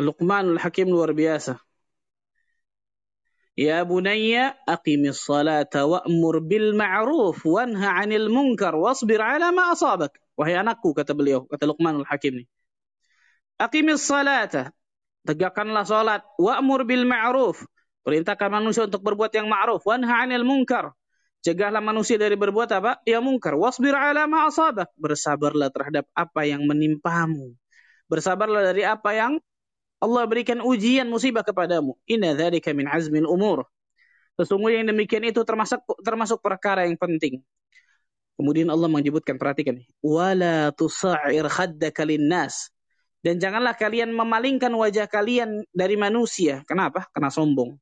[0.00, 1.60] Luqmanul Hakim luar biasa.
[3.52, 10.16] Ya bunayya aqimis salata wa'mur bil ma'ruf wanha 'anil munkar wasbir 'ala ma asabak.
[10.32, 12.46] Wahai anakku kata beliau kata Luqmanul Hakim ini
[13.60, 14.72] Aqimis salata
[15.22, 17.62] tegakkanlah salat, wa'mur bil ma'ruf,
[18.02, 20.94] perintahkan manusia untuk berbuat yang ma'ruf, wanha 'anil munkar.
[21.42, 23.02] Cegahlah manusia dari berbuat apa?
[23.02, 23.58] Ya munkar.
[23.58, 24.94] Wasbir 'ala ma asabak.
[24.94, 27.58] Bersabarlah terhadap apa yang menimpamu.
[28.06, 29.42] Bersabarlah dari apa yang
[29.98, 31.98] Allah berikan ujian musibah kepadamu.
[32.06, 33.66] Inna dzalika min azmil umur.
[34.38, 37.42] Sesungguhnya yang demikian itu termasuk termasuk perkara yang penting.
[38.38, 42.72] Kemudian Allah menyebutkan perhatikan wala tusa'ir khaddaka linnas
[43.22, 46.66] dan janganlah kalian memalingkan wajah kalian dari manusia.
[46.66, 47.06] Kenapa?
[47.14, 47.78] Karena sombong.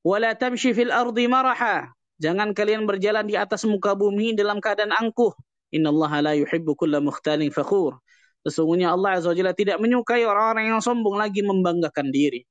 [0.00, 1.92] Wala tamshi fil ardi maraha.
[2.22, 5.34] Jangan kalian berjalan di atas muka bumi dalam keadaan angkuh.
[5.74, 7.98] Innallaha la yuhibbu kulla mukhtalin fakhur.
[8.46, 12.46] Sesungguhnya Allah Azza wa Jalla tidak menyukai orang-orang yang sombong lagi membanggakan diri.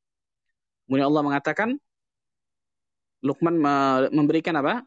[0.87, 1.69] Kemudian Allah mengatakan,
[3.23, 3.55] Luqman
[4.11, 4.83] memberikan apa?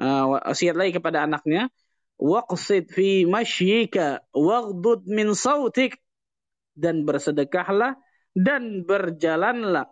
[0.00, 1.68] Uh, wasiat lagi kepada anaknya,
[2.16, 6.00] waqsid fi mashyika waghdud min sautik
[6.72, 8.00] dan bersedekahlah
[8.32, 9.86] dan berjalanlah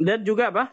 [0.00, 0.64] dan juga apa?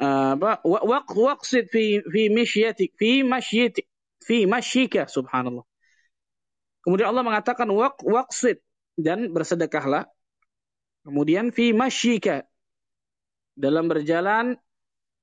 [0.00, 0.64] Apa?
[0.64, 3.86] Waq waqsid fi fi mashyatik fi mashyatik
[4.24, 5.64] fi mashyika subhanallah.
[6.80, 8.64] Kemudian Allah mengatakan waq waqsid
[8.96, 10.08] dan bersedekahlah.
[11.04, 12.48] Kemudian fi mashyika
[13.56, 14.56] dalam berjalan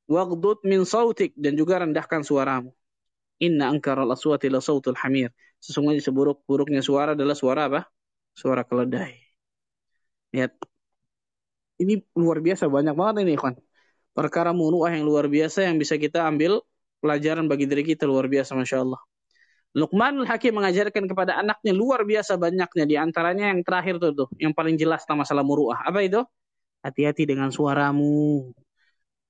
[0.06, 2.70] waqdud min sautik dan juga rendahkan suaramu.
[3.42, 5.34] Inna al aswati la sautul hamir.
[5.58, 7.82] Sesungguhnya seburuk-buruknya suara adalah suara apa?
[8.38, 9.18] suara keledai.
[10.34, 10.54] Lihat.
[11.78, 13.54] Ini luar biasa banyak banget ini, kan.
[14.18, 16.66] Perkara muruah yang luar biasa yang bisa kita ambil
[16.98, 18.98] pelajaran bagi diri kita luar biasa Masya Allah.
[19.78, 22.90] Luqmanul Hakim mengajarkan kepada anaknya luar biasa banyaknya.
[22.90, 25.86] Di antaranya yang terakhir tuh, tuh yang paling jelas tentang masalah muruah.
[25.86, 26.26] Apa itu?
[26.82, 28.50] Hati-hati dengan suaramu.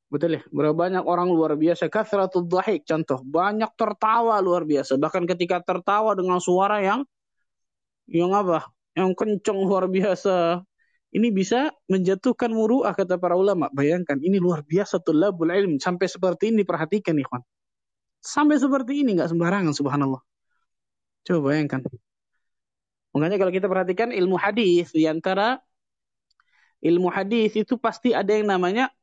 [0.07, 0.41] Betul ya?
[0.47, 1.91] Berapa banyak orang luar biasa.
[1.91, 2.87] Kathratul dhahik.
[2.87, 3.19] Contoh.
[3.27, 4.95] Banyak tertawa luar biasa.
[4.95, 7.03] Bahkan ketika tertawa dengan suara yang
[8.07, 8.71] yang apa?
[8.97, 10.65] yang kencang luar biasa.
[11.17, 13.73] Ini bisa menjatuhkan muruah kata para ulama.
[13.73, 15.81] Bayangkan ini luar biasa tulabul ilm.
[15.81, 17.41] Sampai seperti ini perhatikan ikhwan.
[18.21, 20.21] Sampai seperti ini nggak sembarangan subhanallah.
[21.25, 21.81] Coba bayangkan.
[23.17, 25.57] Makanya kalau kita perhatikan ilmu hadis di antara
[26.85, 28.93] ilmu hadis itu pasti ada yang namanya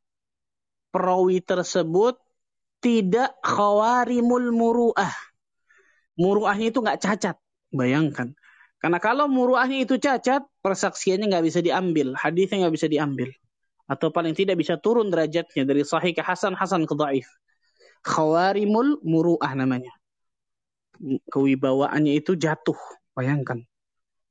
[0.95, 2.15] perawi tersebut
[2.79, 5.11] tidak khawarimul muruah.
[6.15, 7.37] Muruahnya itu nggak cacat.
[7.75, 8.39] Bayangkan.
[8.85, 13.33] Karena kalau muruahnya itu cacat, persaksiannya nggak bisa diambil, hadisnya nggak bisa diambil.
[13.89, 17.25] Atau paling tidak bisa turun derajatnya dari sahih ke hasan, hasan ke daif.
[18.05, 19.89] Khawarimul muruah namanya.
[21.33, 22.77] Kewibawaannya itu jatuh.
[23.17, 23.65] Bayangkan.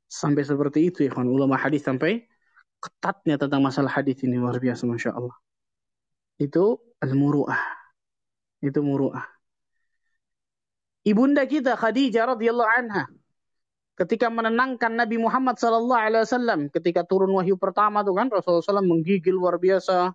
[0.06, 1.26] Sampai seperti itu ya kan.
[1.26, 2.30] Ulama hadis sampai
[2.78, 4.38] ketatnya tentang masalah hadis ini.
[4.38, 5.34] Luar biasa Masya Allah.
[6.38, 7.58] Itu al-muruah.
[8.62, 9.26] Itu muruah.
[11.10, 13.10] Ibunda kita Khadijah radhiyallahu anha
[13.94, 18.86] ketika menenangkan Nabi Muhammad sallallahu alaihi wasallam ketika turun wahyu pertama tuh kan Rasulullah SAW
[18.86, 20.14] menggigil luar biasa.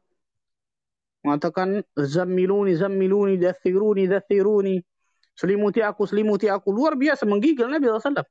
[1.26, 4.78] Mengatakan zammiluni zammiluni dathiruni dathiruni.
[5.34, 6.70] Selimuti aku selimuti aku.
[6.74, 8.26] Luar biasa menggigil Nabi SAW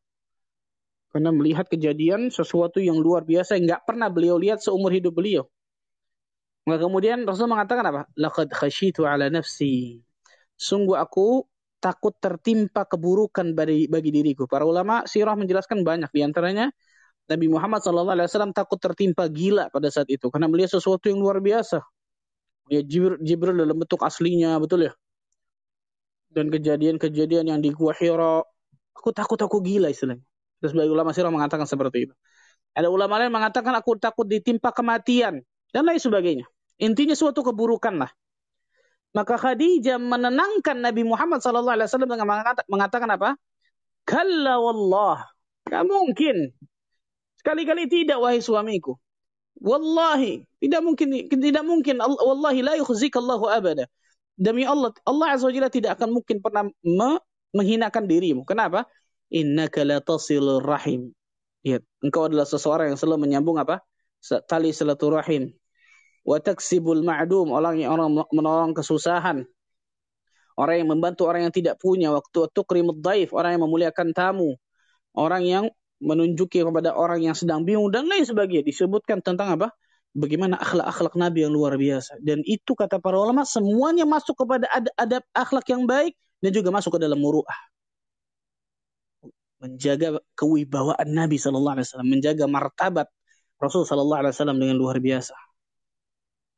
[1.17, 5.47] karena melihat kejadian sesuatu yang luar biasa yang nggak pernah beliau lihat seumur hidup beliau.
[6.67, 8.01] Maka kemudian Rasul mengatakan apa?
[8.19, 10.03] Laqad khashitu ala nafsi.
[10.59, 14.49] Sungguh aku takut tertimpa keburukan bagi, bagi diriku.
[14.49, 16.73] Para ulama sirah menjelaskan banyak di antaranya
[17.27, 21.83] Nabi Muhammad SAW takut tertimpa gila pada saat itu karena melihat sesuatu yang luar biasa.
[22.67, 24.93] Ya Jibril, dalam bentuk aslinya, betul ya.
[26.27, 28.43] Dan kejadian-kejadian yang di Gua Hira,
[28.91, 30.23] aku takut aku gila istilahnya.
[30.59, 32.13] Terus sebagai ulama sirah mengatakan seperti itu.
[32.75, 35.39] Ada ulama lain mengatakan aku takut ditimpa kematian
[35.71, 36.45] dan lain sebagainya.
[36.77, 38.11] Intinya suatu keburukan lah.
[39.15, 42.27] Maka Khadijah menenangkan Nabi Muhammad SAW dengan
[42.67, 43.39] mengatakan apa?
[44.07, 45.27] Kalla wallah.
[45.67, 46.51] Tidak mungkin.
[47.39, 48.95] Sekali-kali tidak wahai suamiku.
[49.59, 50.43] Wallahi.
[50.63, 51.27] Tidak mungkin.
[51.27, 51.99] Tidak mungkin.
[51.99, 53.87] Wallahi la yukhzikallahu abada.
[54.37, 54.95] Demi Allah.
[55.03, 57.19] Allah Azza wa tidak akan mungkin pernah me
[57.55, 58.45] menghinakan dirimu.
[58.45, 58.85] Kenapa?
[59.33, 61.11] Innaka la tasilur rahim.
[61.65, 63.83] Ya, engkau adalah seseorang yang selalu menyambung apa?
[64.47, 65.51] Tali silaturahim.
[66.27, 69.47] Wa taksibul ma'dum, orang yang orang menolong kesusahan.
[70.59, 74.59] Orang yang membantu orang yang tidak punya waktu tukrimud daif, orang yang memuliakan tamu.
[75.15, 75.71] Orang yang
[76.03, 78.67] menunjuki kepada orang yang sedang bingung dan lain sebagainya.
[78.67, 79.71] Disebutkan tentang apa?
[80.17, 82.19] Bagaimana akhlak-akhlak Nabi yang luar biasa.
[82.19, 86.97] Dan itu kata para ulama semuanya masuk kepada adab akhlak yang baik dan juga masuk
[86.97, 87.55] ke dalam muruah
[89.57, 93.07] menjaga kewibawaan Nabi Shallallahu Alaihi Wasallam, menjaga martabat
[93.57, 95.33] Rasul Shallallahu Alaihi Wasallam dengan luar biasa.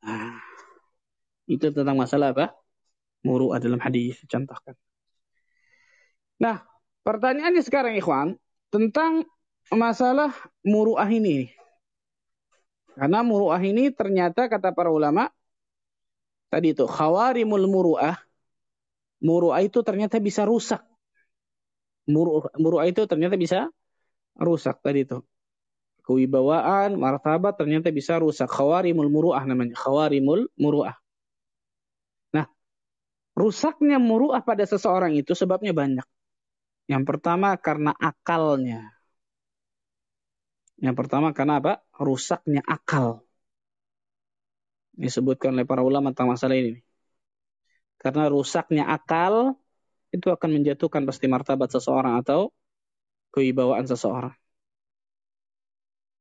[0.00, 0.40] Nah,
[1.50, 2.52] itu tentang masalah apa?
[3.20, 4.72] Muru'ah dalam hadis contohkan.
[6.40, 6.64] Nah,
[7.04, 8.36] pertanyaannya sekarang Ikhwan
[8.72, 9.28] tentang
[9.68, 10.32] masalah
[10.64, 11.52] muru'ah ini.
[12.96, 15.28] Karena muru'ah ini ternyata kata para ulama
[16.48, 18.16] tadi itu khawarimul muru'ah.
[19.20, 20.80] Muru'ah itu ternyata bisa rusak
[22.08, 23.68] muru'ah itu ternyata bisa
[24.38, 25.18] rusak tadi itu.
[26.10, 28.50] Kewibawaan, martabat ternyata bisa rusak.
[28.50, 29.78] Khawarimul muru'ah namanya.
[29.78, 30.98] Khawarimul muru'ah.
[32.34, 32.50] Nah,
[33.38, 36.02] rusaknya muru'ah pada seseorang itu sebabnya banyak.
[36.90, 38.90] Yang pertama karena akalnya.
[40.82, 41.78] Yang pertama karena apa?
[41.94, 43.22] Rusaknya akal.
[44.98, 46.82] Disebutkan oleh para ulama tentang masalah ini.
[48.02, 49.54] Karena rusaknya akal,
[50.10, 52.50] itu akan menjatuhkan pasti martabat seseorang atau
[53.30, 54.39] kewibawaan seseorang.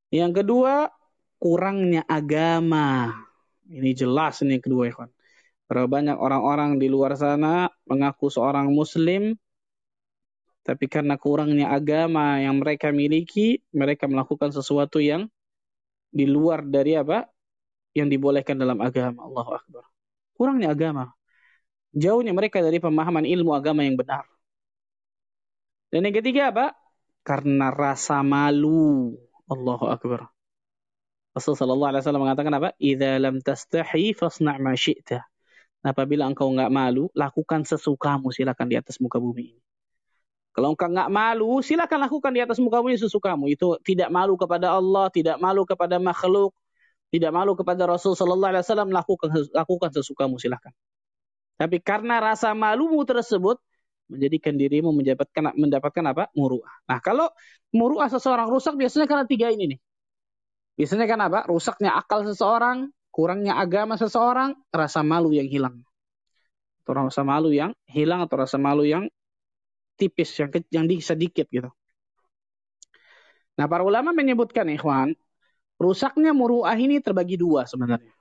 [0.10, 0.89] Yang kedua,
[1.38, 3.13] kurangnya agama.
[3.69, 5.06] Ini jelas ini yang kedua, ya
[5.69, 9.38] Berapa banyak orang-orang di luar sana mengaku seorang muslim,
[10.65, 15.30] tapi karena kurangnya agama yang mereka miliki, mereka melakukan sesuatu yang
[16.10, 17.30] di luar dari apa?
[17.93, 19.30] Yang dibolehkan dalam agama.
[19.30, 19.84] Allahu Akbar.
[20.34, 21.13] Kurangnya agama.
[21.93, 24.26] Jauhnya mereka dari pemahaman ilmu agama yang benar.
[25.89, 26.78] Dan yang ketiga apa?
[27.26, 29.17] Karena rasa malu.
[29.49, 30.29] Allahu Akbar.
[31.33, 32.69] Rasulullah sallallahu alaihi wasallam mengatakan apa?
[32.77, 35.25] "Idza lam tastahi fasna' ma syi'ta."
[35.79, 39.62] Apabila engkau enggak malu, lakukan sesukamu silakan di atas muka bumi ini.
[40.51, 43.47] Kalau engkau enggak malu, silakan lakukan di atas muka bumi sesukamu.
[43.47, 46.51] Itu tidak malu kepada Allah, tidak malu kepada makhluk,
[47.09, 50.75] tidak malu kepada Rasul sallallahu alaihi wasallam, lakukan lakukan sesukamu silakan.
[51.55, 53.57] Tapi karena rasa malumu tersebut
[54.10, 56.24] menjadikan dirimu mendapatkan mendapatkan apa?
[56.34, 56.74] muruah.
[56.89, 57.30] Nah, kalau
[57.72, 59.80] muruah seseorang rusak biasanya karena tiga ini nih.
[60.76, 61.39] Biasanya kan apa?
[61.45, 65.84] Rusaknya akal seseorang, kurangnya agama seseorang, rasa malu yang hilang.
[66.84, 69.06] Atau rasa malu yang hilang atau rasa malu yang
[70.00, 71.69] tipis, yang yang sedikit gitu.
[73.60, 75.12] Nah, para ulama menyebutkan, ikhwan,
[75.76, 78.15] rusaknya muruah ini terbagi dua sebenarnya.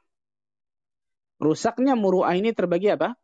[1.38, 3.14] Rusaknya muruah ini terbagi apa?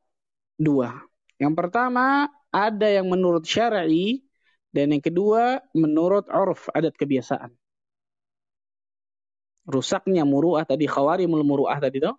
[0.54, 0.94] dua.
[1.42, 4.22] Yang pertama ada yang menurut syar'i
[4.70, 7.50] dan yang kedua menurut urf adat kebiasaan.
[9.66, 12.14] Rusaknya muruah tadi khawarimul muruah tadi tuh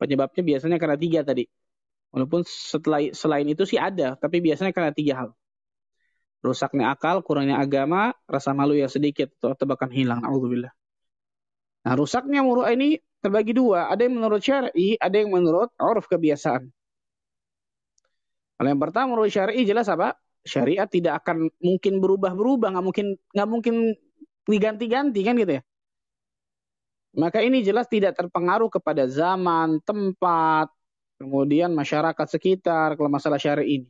[0.00, 1.44] penyebabnya biasanya karena tiga tadi.
[2.10, 5.28] Walaupun setelah selain itu sih ada, tapi biasanya karena tiga hal.
[6.40, 10.24] Rusaknya akal, kurangnya agama, rasa malu yang sedikit atau tebakan hilang.
[10.24, 10.72] Alhamdulillah.
[11.84, 13.92] Nah, rusaknya muruah ini terbagi dua.
[13.92, 16.72] Ada yang menurut syar'i, ada yang menurut urf kebiasaan.
[18.60, 20.20] Kalau yang pertama menurut syari'i jelas apa?
[20.44, 23.96] Syariat tidak akan mungkin berubah-berubah, nggak mungkin nggak mungkin
[24.44, 25.62] diganti-ganti kan gitu ya.
[27.16, 30.68] Maka ini jelas tidak terpengaruh kepada zaman, tempat,
[31.16, 33.88] kemudian masyarakat sekitar kalau masalah syari ini.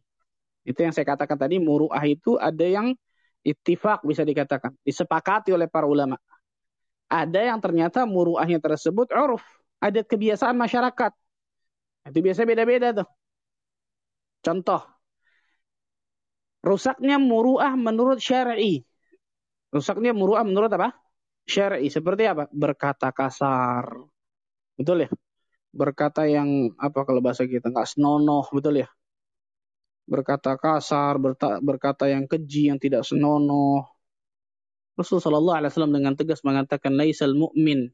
[0.63, 2.95] Itu yang saya katakan tadi, muru'ah itu ada yang
[3.43, 6.15] ittifak bisa dikatakan, disepakati oleh para ulama.
[7.11, 9.43] Ada yang ternyata muru'ahnya tersebut uruf,
[9.83, 11.11] adat kebiasaan masyarakat.
[12.07, 13.20] Itu biasa beda-beda tuh.
[14.41, 14.81] Contoh,
[16.65, 18.85] rusaknya muruah menurut syar'i.
[19.71, 20.97] Rusaknya muruah menurut apa?
[21.45, 21.93] Syar'i.
[21.93, 22.49] Seperti apa?
[22.51, 23.85] Berkata kasar.
[24.77, 25.11] Betul ya?
[25.71, 28.89] Berkata yang apa kalau bahasa kita nggak senonoh, betul ya?
[30.11, 31.23] Berkata kasar,
[31.63, 33.87] berkata yang keji, yang tidak senonoh.
[34.99, 37.89] Rasulullah Shallallahu Alaihi Wasallam dengan tegas mengatakan, "Laisal mu'min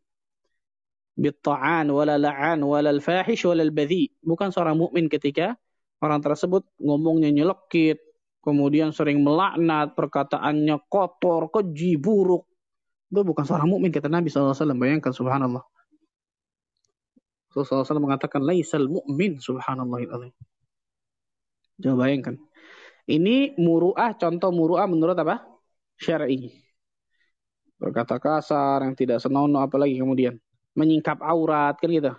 [1.21, 5.61] bitta'an wala la'an wala al-fahish wala al-badhi." Bukan seorang mukmin ketika
[6.01, 8.01] orang tersebut ngomongnya nyelekit,
[8.45, 12.47] kemudian sering melaknat, perkataannya kotor, keji, buruk.
[13.11, 14.55] Itu bukan seorang mukmin kata Nabi SAW.
[14.77, 15.63] Bayangkan subhanallah.
[17.57, 20.05] Rasulullah SAW mengatakan, Laisal mu'min subhanallah.
[21.81, 22.37] Coba bayangkan.
[23.09, 25.41] Ini muru'ah, contoh muru'ah menurut apa?
[25.97, 26.53] Syar'i.
[27.81, 30.37] Berkata kasar, yang tidak senonoh, apalagi kemudian.
[30.77, 32.13] Menyingkap aurat, kan gitu.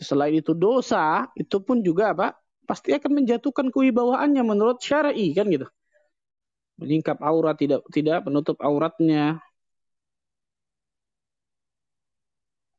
[0.00, 2.32] Selain itu dosa, itu pun juga apa?
[2.64, 5.68] Pasti akan menjatuhkan kewibawaannya menurut syar'i, kan gitu.
[6.80, 9.38] Menyingkap aurat, tidak tidak penutup auratnya.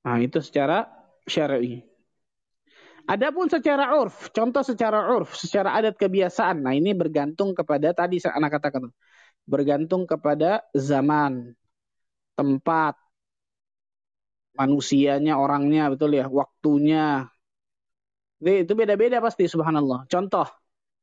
[0.05, 0.85] Nah, itu secara
[1.25, 1.81] syar'i.
[3.05, 6.65] Adapun secara urf, contoh secara urf, secara adat kebiasaan.
[6.65, 8.89] Nah, ini bergantung kepada tadi anak katakan.
[9.45, 11.53] Bergantung kepada zaman,
[12.33, 12.97] tempat,
[14.57, 17.29] manusianya, orangnya, betul ya, waktunya.
[18.43, 20.05] Itu beda-beda pasti subhanallah.
[20.11, 20.47] Contoh,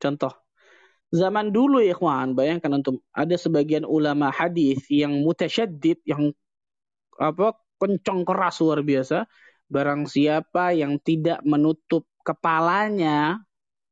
[0.03, 0.33] contoh.
[1.13, 6.33] Zaman dulu ya ikhwan, bayangkan untuk ada sebagian ulama hadis yang mutasyaddid, yang
[7.21, 9.27] apa kencang keras luar biasa
[9.73, 13.41] barang siapa yang tidak menutup kepalanya,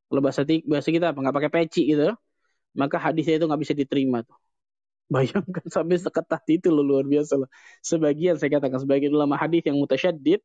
[0.09, 2.13] kalau bahasa, bahasa kita apa, nggak pakai peci gitu,
[2.77, 4.37] maka hadisnya itu nggak bisa diterima tuh.
[5.15, 7.49] Bayangkan sampai seketat itu loh, luar biasa loh.
[7.83, 10.41] Sebagian saya katakan sebagian ulama hadis yang mutasyaddid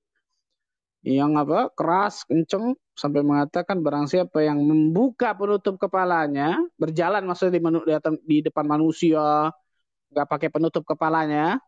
[1.05, 7.61] yang apa keras kenceng sampai mengatakan barang siapa yang membuka penutup kepalanya berjalan maksudnya di,
[8.25, 9.53] di depan manusia
[10.09, 11.61] nggak pakai penutup kepalanya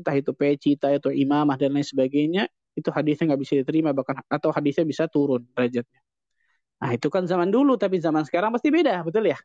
[0.00, 4.16] entah itu peci entah itu imamah dan lain sebagainya itu hadisnya nggak bisa diterima bahkan
[4.32, 6.00] atau hadisnya bisa turun derajatnya.
[6.80, 9.36] Nah itu kan zaman dulu tapi zaman sekarang pasti beda betul ya.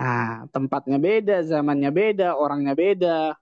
[0.00, 3.38] Nah tempatnya beda, zamannya beda, orangnya beda.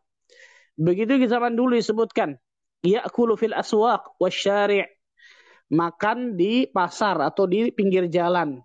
[0.76, 2.36] Begitu di zaman dulu disebutkan
[2.84, 4.95] ya'kulu fil aswaq wasyari'
[5.72, 8.62] makan di pasar atau di pinggir jalan.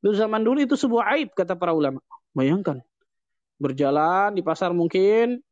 [0.00, 2.00] Itu zaman dulu itu sebuah aib kata para ulama.
[2.32, 2.80] Bayangkan
[3.58, 5.42] berjalan di pasar mungkin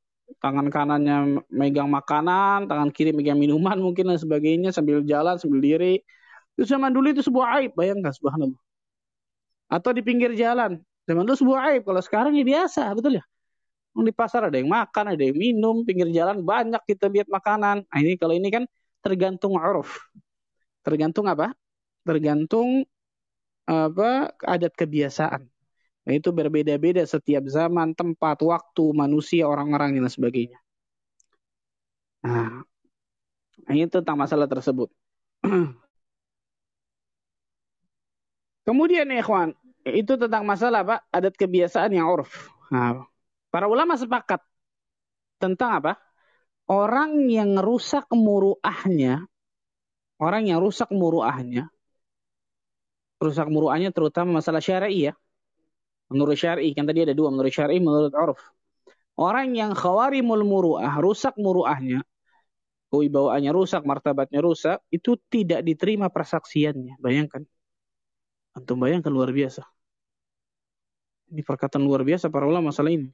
[0.43, 6.03] tangan kanannya megang makanan, tangan kiri megang minuman mungkin dan sebagainya sambil jalan sambil diri.
[6.57, 8.59] Itu zaman dulu itu sebuah aib, bayangkan subhanallah.
[9.67, 11.83] Atau di pinggir jalan, zaman dulu sebuah aib.
[11.85, 13.25] Kalau sekarang ya biasa, betul ya?
[13.97, 17.85] Di pasar ada yang makan, ada yang minum, pinggir jalan banyak kita lihat makanan.
[17.89, 18.65] Nah, ini kalau ini kan
[19.01, 19.89] tergantung uruf.
[20.87, 21.51] Tergantung apa?
[22.07, 22.87] Tergantung
[23.67, 25.43] apa adat kebiasaan.
[26.07, 30.63] Nah, itu berbeda-beda setiap zaman, tempat, waktu, manusia, orang-orang dan sebagainya.
[32.23, 32.63] Nah,
[33.75, 34.87] ini tentang masalah tersebut.
[38.67, 39.51] Kemudian ya ikhwan,
[39.83, 40.97] itu tentang masalah apa?
[41.11, 42.31] Adat kebiasaan yang urf.
[42.71, 43.03] Nah,
[43.51, 44.43] para ulama sepakat
[45.43, 45.93] tentang apa?
[46.67, 49.27] Orang yang rusak muruahnya,
[50.23, 51.69] orang yang rusak muruahnya,
[53.23, 55.13] rusak muruahnya terutama masalah syar'i ya,
[56.07, 58.39] Menurut syar'i, kan tadi ada dua, menurut syar'i, menurut uruf.
[59.19, 62.05] Orang yang khawarimul muru'ah, rusak muru'ahnya,
[62.95, 67.03] kewibawaannya rusak, martabatnya rusak, itu tidak diterima persaksiannya.
[67.03, 67.43] Bayangkan.
[68.55, 69.67] Antum bayangkan luar biasa.
[71.35, 73.11] Ini perkataan luar biasa para ulama masalah ini.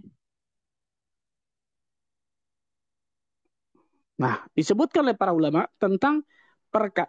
[4.21, 6.21] Nah, disebutkan oleh para ulama tentang
[6.73, 7.07] perka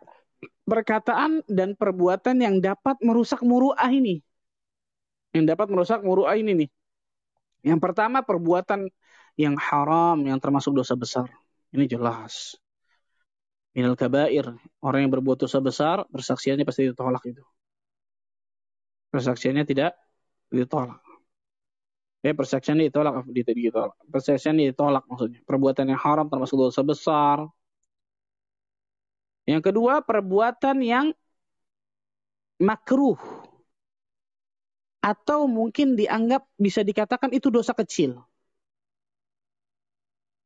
[0.68, 4.20] perkataan dan perbuatan yang dapat merusak muru'ah ini
[5.34, 6.70] yang dapat merusak muru'ah ini nih.
[7.66, 8.86] Yang pertama perbuatan
[9.34, 11.26] yang haram yang termasuk dosa besar.
[11.74, 12.54] Ini jelas.
[13.74, 14.54] Minal kabair.
[14.78, 17.42] Orang yang berbuat dosa besar, persaksiannya pasti ditolak itu.
[19.10, 19.98] Persaksiannya tidak
[20.54, 21.02] ditolak.
[22.22, 23.98] Ya, persaksiannya ditolak, ditolak.
[24.14, 25.42] Persaksiannya ditolak maksudnya.
[25.50, 27.42] Perbuatan yang haram termasuk dosa besar.
[29.44, 31.12] Yang kedua, perbuatan yang
[32.64, 33.20] makruh
[35.04, 38.24] atau mungkin dianggap bisa dikatakan itu dosa kecil.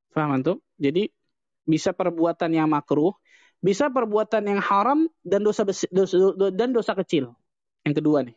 [0.10, 0.58] Faham antum?
[0.82, 1.14] Jadi
[1.62, 3.14] bisa perbuatan yang makruh,
[3.62, 5.62] bisa perbuatan yang haram dan dosa,
[5.94, 7.38] dosa dan dosa kecil.
[7.86, 8.34] Yang kedua nih.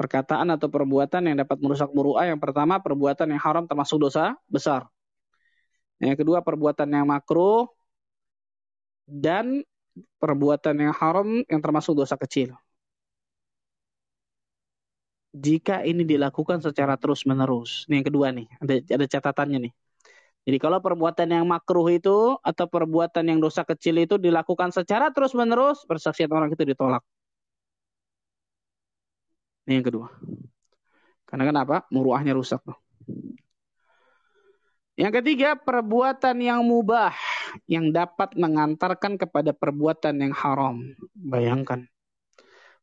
[0.00, 4.88] Perkataan atau perbuatan yang dapat merusak muruah yang pertama perbuatan yang haram termasuk dosa besar.
[6.00, 7.68] Yang kedua perbuatan yang makruh
[9.10, 9.66] dan
[10.22, 12.54] perbuatan yang haram yang termasuk dosa kecil
[15.30, 17.86] jika ini dilakukan secara terus-menerus.
[17.86, 19.72] Ini yang kedua nih, ada, ada catatannya nih.
[20.48, 25.84] Jadi kalau perbuatan yang makruh itu atau perbuatan yang dosa kecil itu dilakukan secara terus-menerus,
[25.86, 27.04] persaksian orang itu ditolak.
[29.68, 30.08] Ini yang kedua.
[31.28, 31.86] Karena kenapa?
[31.94, 32.64] Muruahnya rusak.
[34.98, 37.14] Yang ketiga, perbuatan yang mubah
[37.70, 40.82] yang dapat mengantarkan kepada perbuatan yang haram.
[41.14, 41.86] Bayangkan.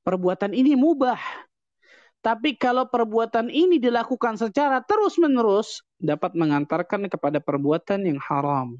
[0.07, 1.19] Perbuatan ini mubah
[2.23, 8.75] Tapi kalau perbuatan ini dilakukan secara terus-menerus, dapat mengantarkan kepada perbuatan yang haram.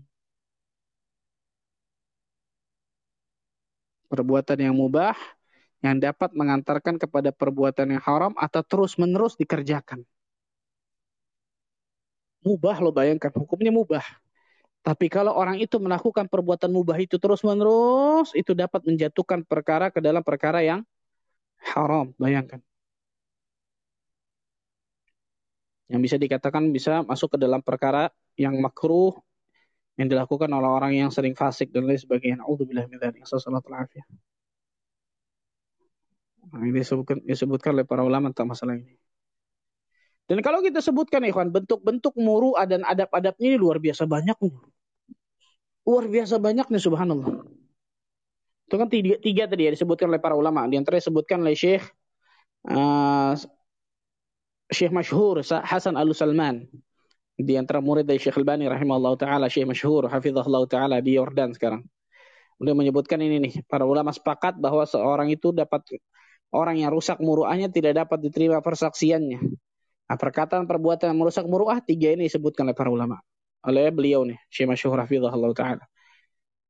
[4.11, 5.15] Perbuatan yang mubah,
[5.79, 10.03] yang dapat mengantarkan kepada perbuatan yang haram atau terus-menerus dikerjakan.
[12.47, 14.05] Mubah lo bayangkan, hukumnya mubah.
[14.87, 20.23] Tapi kalau orang itu melakukan perbuatan mubah itu terus-menerus, itu dapat menjatuhkan perkara ke dalam
[20.23, 20.79] perkara yang
[21.75, 22.15] haram.
[22.15, 22.63] Bayangkan.
[25.87, 29.15] yang bisa dikatakan bisa masuk ke dalam perkara yang makruh
[29.97, 32.43] yang dilakukan oleh orang yang sering fasik dan lain sebagainya.
[32.43, 32.85] Alhamdulillah
[36.47, 38.95] Nah, ini disebutkan, disebutkan oleh para ulama tentang masalah ini.
[40.27, 44.35] Dan kalau kita sebutkan ikhwan, bentuk-bentuk muru'ah dan adab-adabnya ini luar biasa banyak.
[45.87, 47.47] Luar biasa banyak nih subhanallah.
[48.67, 50.67] Itu kan tiga, tiga tadi ya disebutkan oleh para ulama.
[50.67, 51.87] Di antara disebutkan oleh Syekh
[52.67, 53.31] uh,
[54.67, 56.67] Syekh masyhur Hasan Al-Salman
[57.39, 61.87] di antara murid dari Syekh Al-Bani rahimahullah taala Syekh masyhur hafizahullah taala di Yordan sekarang.
[62.57, 65.85] Beliau menyebutkan ini nih, para ulama sepakat bahwa seorang itu dapat
[66.49, 69.39] orang yang rusak muruahnya tidak dapat diterima persaksiannya.
[70.07, 73.19] Nah, perkataan perbuatan yang merusak muruah tiga ini disebutkan oleh para ulama.
[73.67, 75.85] Oleh beliau nih, Syekh masyhur hafizahullah taala.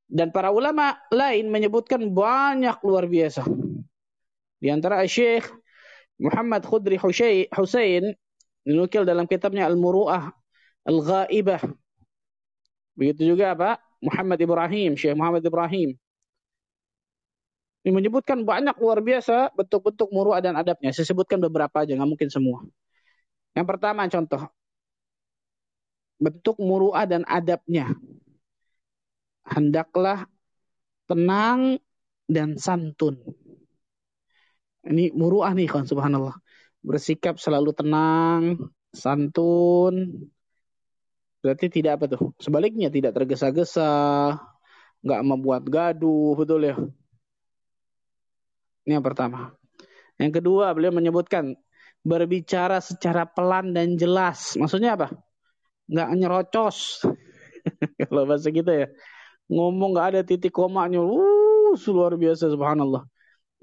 [0.07, 3.45] Dan para ulama lain menyebutkan banyak luar biasa.
[4.57, 5.45] Di antara Syekh
[6.17, 8.15] Muhammad Khudri Husain
[8.65, 10.33] dinukil dalam kitabnya Al-Muru'ah
[10.88, 11.61] Al-Ghaibah.
[12.97, 13.77] Begitu juga apa?
[14.01, 15.93] Muhammad Ibrahim, Syekh Muhammad Ibrahim.
[17.85, 20.91] Ini menyebutkan banyak luar biasa bentuk-bentuk muru'ah dan adabnya.
[20.91, 22.65] Saya sebutkan beberapa aja, nggak mungkin semua.
[23.58, 24.45] Yang pertama contoh.
[26.22, 27.97] Bentuk muru'ah dan adabnya.
[29.49, 30.30] Hendaklah
[31.10, 31.82] tenang
[32.30, 33.18] dan santun.
[34.86, 36.38] Ini muruah nih kan subhanallah.
[36.86, 38.62] Bersikap selalu tenang,
[38.93, 40.30] santun.
[41.41, 42.38] Berarti tidak apa tuh?
[42.38, 44.38] Sebaliknya tidak tergesa-gesa,
[45.01, 46.78] nggak membuat gaduh, betul ya?
[48.86, 49.53] Ini yang pertama.
[50.22, 51.58] Yang kedua, beliau menyebutkan
[52.08, 54.55] berbicara secara pelan dan jelas.
[54.55, 55.12] Maksudnya apa?
[55.91, 57.03] Nggak nyerocos.
[58.08, 58.88] Kalau bahasa kita ya.
[59.51, 61.03] Ngomong nggak ada titik komanya.
[61.03, 63.03] Uh, luar biasa subhanallah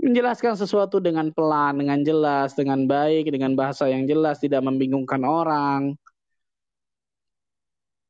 [0.01, 5.95] menjelaskan sesuatu dengan pelan, dengan jelas, dengan baik, dengan bahasa yang jelas, tidak membingungkan orang.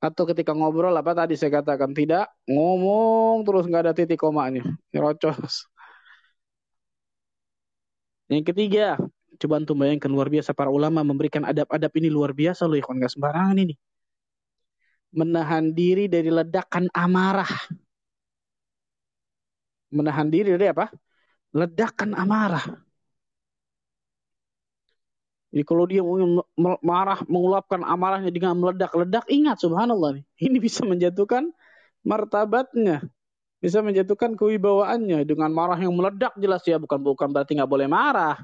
[0.00, 5.64] Atau ketika ngobrol apa tadi saya katakan tidak ngomong terus nggak ada titik komanya, rocos.
[8.28, 9.00] Yang ketiga,
[9.40, 13.12] coba untuk bayangkan luar biasa para ulama memberikan adab-adab ini luar biasa loh, ikhwan nggak
[13.14, 13.74] sembarangan ini.
[15.14, 17.50] Menahan diri dari ledakan amarah.
[19.94, 20.90] Menahan diri dari apa?
[21.54, 22.66] ledakan amarah.
[25.54, 26.02] Jadi kalau dia
[26.82, 30.24] marah, mengulapkan amarahnya dengan meledak-ledak, ingat subhanallah nih.
[30.50, 31.46] Ini bisa menjatuhkan
[32.02, 33.06] martabatnya.
[33.62, 38.36] Bisa menjatuhkan kewibawaannya dengan marah yang meledak jelas ya bukan bukan berarti nggak boleh marah.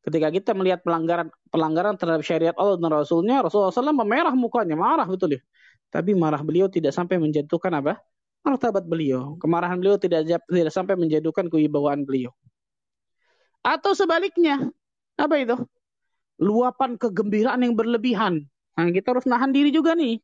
[0.00, 5.04] Ketika kita melihat pelanggaran pelanggaran terhadap syariat Allah dan Rasulnya, Rasulullah SAW memerah mukanya, marah
[5.04, 5.40] betul ya.
[5.92, 8.00] Tapi marah beliau tidak sampai menjatuhkan apa?
[8.40, 9.36] Martabat beliau.
[9.36, 12.32] Kemarahan beliau tidak tidak sampai menjatuhkan kewibawaan beliau.
[13.60, 14.72] Atau sebaliknya,
[15.20, 15.56] apa itu?
[16.40, 18.48] Luapan kegembiraan yang berlebihan.
[18.80, 20.16] Nah, kita harus nahan diri juga nih.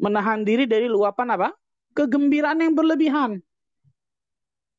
[0.00, 1.48] Menahan diri dari luapan apa?
[1.92, 3.44] Kegembiraan yang berlebihan.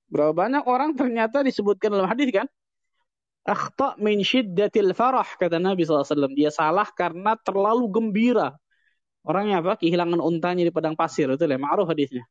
[0.09, 2.49] Berapa banyak orang ternyata disebutkan dalam hadis kan?
[3.43, 6.31] Akhta min syiddatil farah, kata Nabi SAW.
[6.31, 8.55] Dia salah karena terlalu gembira.
[9.27, 9.75] Orangnya apa?
[9.79, 11.27] Kehilangan untanya di padang pasir.
[11.31, 12.23] Itu lah, ma'ruf hadisnya.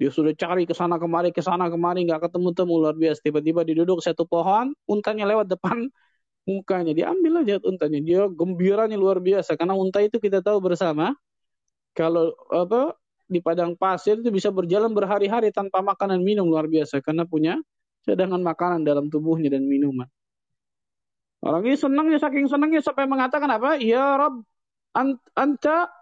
[0.00, 3.20] Dia sudah cari ke sana kemari, ke sana kemari, nggak ketemu-temu luar biasa.
[3.20, 5.86] Tiba-tiba diduduk satu pohon, untanya lewat depan
[6.48, 6.92] mukanya.
[6.96, 8.00] Diambil aja untanya.
[8.00, 9.54] Dia gembiranya luar biasa.
[9.60, 11.12] Karena unta itu kita tahu bersama,
[11.94, 12.96] kalau apa
[13.28, 17.00] di padang pasir itu bisa berjalan berhari-hari tanpa makanan minum luar biasa.
[17.04, 17.60] Karena punya
[18.04, 20.08] cadangan makanan dalam tubuhnya dan minuman.
[21.44, 23.76] Orang ini senangnya, saking senangnya sampai mengatakan apa?
[23.76, 24.44] Ya Rob,
[25.36, 25.92] anta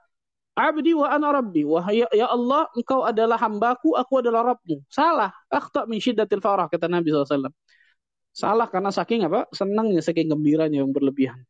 [0.53, 1.65] Abdi wa ana rabbi.
[1.65, 4.85] Wah ya, ya Allah, engkau adalah hambaku, aku adalah Rabbmu.
[4.93, 5.33] Salah.
[5.49, 7.49] Akhta min syiddatil farah, kata Nabi SAW.
[8.37, 9.49] Salah karena saking apa?
[9.53, 11.41] Senangnya, saking gembiranya yang berlebihan.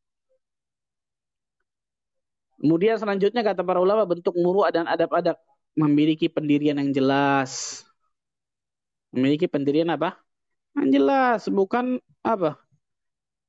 [2.62, 5.34] Kemudian selanjutnya kata para ulama bentuk muruah dan adab-adab.
[5.74, 7.82] Memiliki pendirian yang jelas.
[9.10, 10.21] Memiliki pendirian apa?
[10.76, 11.40] Yang jelas.
[11.48, 12.62] Bukan apa?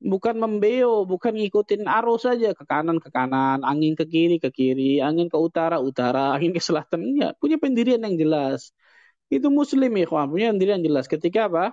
[0.04, 5.00] bukan membeo, bukan ngikutin arus saja ke kanan ke kanan, angin ke kiri ke kiri,
[5.00, 7.16] angin ke utara utara, angin ke selatan.
[7.16, 8.76] Ya, punya pendirian yang jelas.
[9.32, 11.08] Itu muslim ya, punya pendirian yang jelas.
[11.08, 11.66] Ketika apa?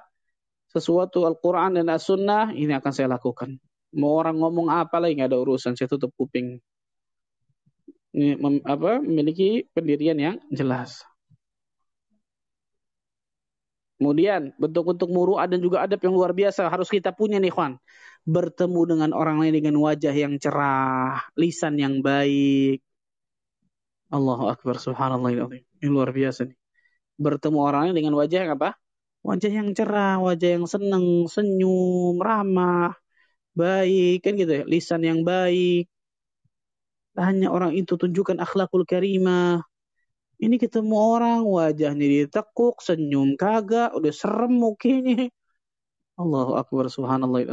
[0.71, 3.59] Sesuatu Al-Quran dan As-Sunnah, ini akan saya lakukan.
[3.91, 6.63] Mau orang ngomong apa lagi nggak ada urusan, saya tutup kuping.
[8.15, 11.03] Ini mem, apa memiliki pendirian yang jelas.
[14.01, 17.77] Kemudian bentuk-bentuk muru'ah dan juga adab yang luar biasa harus kita punya nih Juan.
[18.25, 22.81] Bertemu dengan orang lain dengan wajah yang cerah, lisan yang baik.
[24.09, 26.57] Allahu Akbar, subhanallah ini luar biasa nih.
[27.21, 28.81] Bertemu orang lain dengan wajah yang apa?
[29.21, 32.97] Wajah yang cerah, wajah yang senang, senyum, ramah,
[33.61, 35.91] baik kan gitu ya lisan yang baik
[37.19, 39.67] hanya orang itu tunjukkan akhlakul karimah
[40.41, 45.29] ini ketemu orang wajahnya ditekuk senyum kagak udah serem mukanya.
[46.17, 47.45] Allahu akbar subhanallah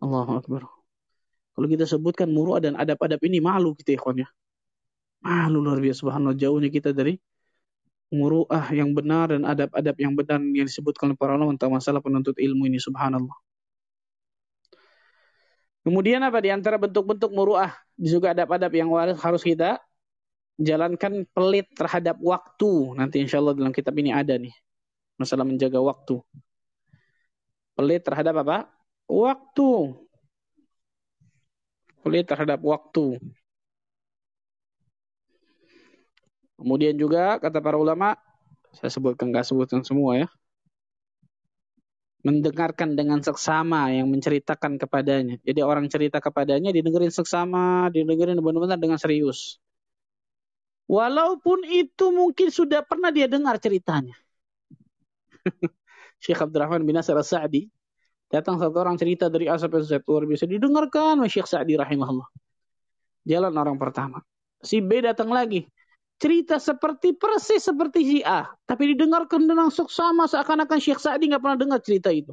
[0.00, 0.64] Allahu akbar.
[1.56, 4.28] Kalau kita sebutkan muruah dan adab-adab ini malu kita ikhwan ya.
[5.24, 6.36] Malu luar biasa subhanallah.
[6.36, 7.16] Jauhnya kita dari
[8.12, 12.36] muruah yang benar dan adab-adab yang benar yang disebutkan oleh para ulama tentang masalah penuntut
[12.36, 13.36] ilmu ini subhanallah.
[15.84, 16.40] Kemudian apa?
[16.44, 19.80] Di antara bentuk-bentuk muruah juga adab-adab yang harus kita
[20.56, 22.96] jalankan pelit terhadap waktu.
[22.96, 24.52] Nanti insya Allah dalam kitab ini ada nih
[25.20, 26.20] masalah menjaga waktu.
[27.76, 28.58] Pelit terhadap apa?
[29.08, 29.70] Waktu.
[32.00, 33.20] Pelit terhadap waktu.
[36.56, 38.16] Kemudian juga kata para ulama,
[38.72, 40.28] saya sebutkan nggak sebutkan semua ya
[42.26, 45.38] mendengarkan dengan seksama yang menceritakan kepadanya.
[45.46, 49.62] Jadi orang cerita kepadanya didengerin seksama, didengerin benar-benar dengan serius.
[50.86, 54.14] Walaupun itu mungkin sudah pernah dia dengar ceritanya.
[56.22, 57.66] Syekh Abdurrahman bin Nasir As-Sa'di
[58.30, 62.26] datang satu orang cerita dari Asap Z luar biasa didengarkan oleh Syekh Sa'di rahimahullah.
[63.26, 64.22] Jalan orang pertama.
[64.62, 65.66] Si B datang lagi
[66.16, 71.58] cerita seperti persis seperti si A, tapi didengarkan dengan seksama seakan-akan Syekh Sa'di nggak pernah
[71.58, 72.32] dengar cerita itu.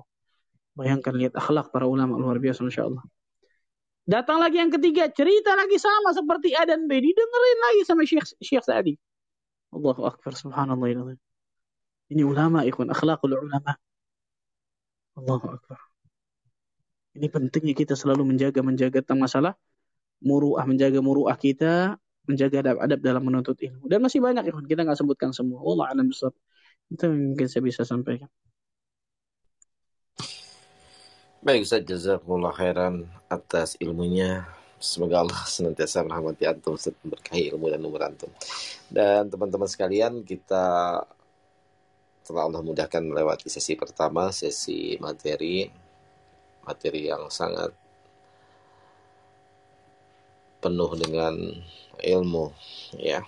[0.74, 3.04] Bayangkan lihat akhlak para ulama luar biasa Masya Allah.
[4.04, 8.36] Datang lagi yang ketiga, cerita lagi sama seperti A dan B, didengerin lagi sama Syekh,
[8.44, 9.00] Syekh Sa'di.
[9.72, 11.16] Allahu Akbar, subhanallah.
[12.12, 13.80] Ini ulama, ikut akhlakul ulama.
[15.16, 15.80] Allahu Akbar.
[17.16, 19.54] Ini pentingnya kita selalu menjaga-menjaga tentang masalah
[20.20, 21.96] muruah, menjaga muruah kita,
[22.28, 23.88] menjaga adab-adab dalam menuntut ilmu.
[23.88, 25.64] Dan masih banyak ya, kita nggak sebutkan semua.
[25.64, 26.36] Allah alam besar.
[26.92, 28.28] Itu mungkin saya bisa sampaikan.
[31.44, 34.48] Baik Ustaz, jazakumullah khairan atas ilmunya.
[34.80, 38.32] Semoga Allah senantiasa merahmati antum, Ustaz, berkahi ilmu dan umur antum.
[38.88, 40.64] Dan teman-teman sekalian, kita
[42.24, 45.68] telah Allah mudahkan melewati sesi pertama, sesi materi,
[46.64, 47.76] materi yang sangat
[50.64, 51.36] penuh dengan
[52.00, 52.56] ilmu
[53.04, 53.20] ya.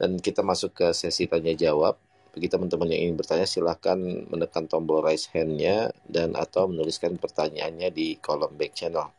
[0.00, 2.00] Dan kita masuk ke sesi tanya jawab.
[2.32, 8.16] Bagi teman-teman yang ingin bertanya silahkan menekan tombol raise hand-nya dan atau menuliskan pertanyaannya di
[8.24, 9.12] kolom back channel.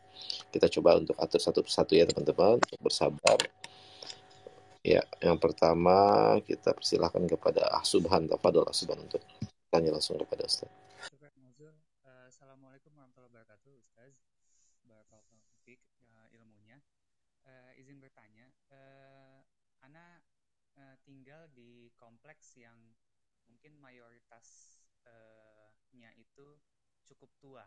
[0.50, 3.38] Kita coba untuk atur satu persatu ya teman-teman, bersabar.
[4.82, 5.94] Ya, yang pertama
[6.42, 9.22] kita persilahkan kepada Ah Subhan, Tafadol Ah Subhan untuk
[9.70, 10.68] tanya langsung kepada Ustaz.
[12.28, 14.12] Assalamualaikum warahmatullahi wabarakatuh, Ustaz.
[14.82, 15.38] Barakallahu
[16.02, 16.82] uh, ilmunya.
[17.46, 19.24] Uh, izin bertanya, uh,
[21.04, 22.76] tinggal di kompleks yang
[23.64, 25.08] mungkin mayoritasnya
[26.12, 26.46] uh, itu
[27.08, 27.64] cukup tua.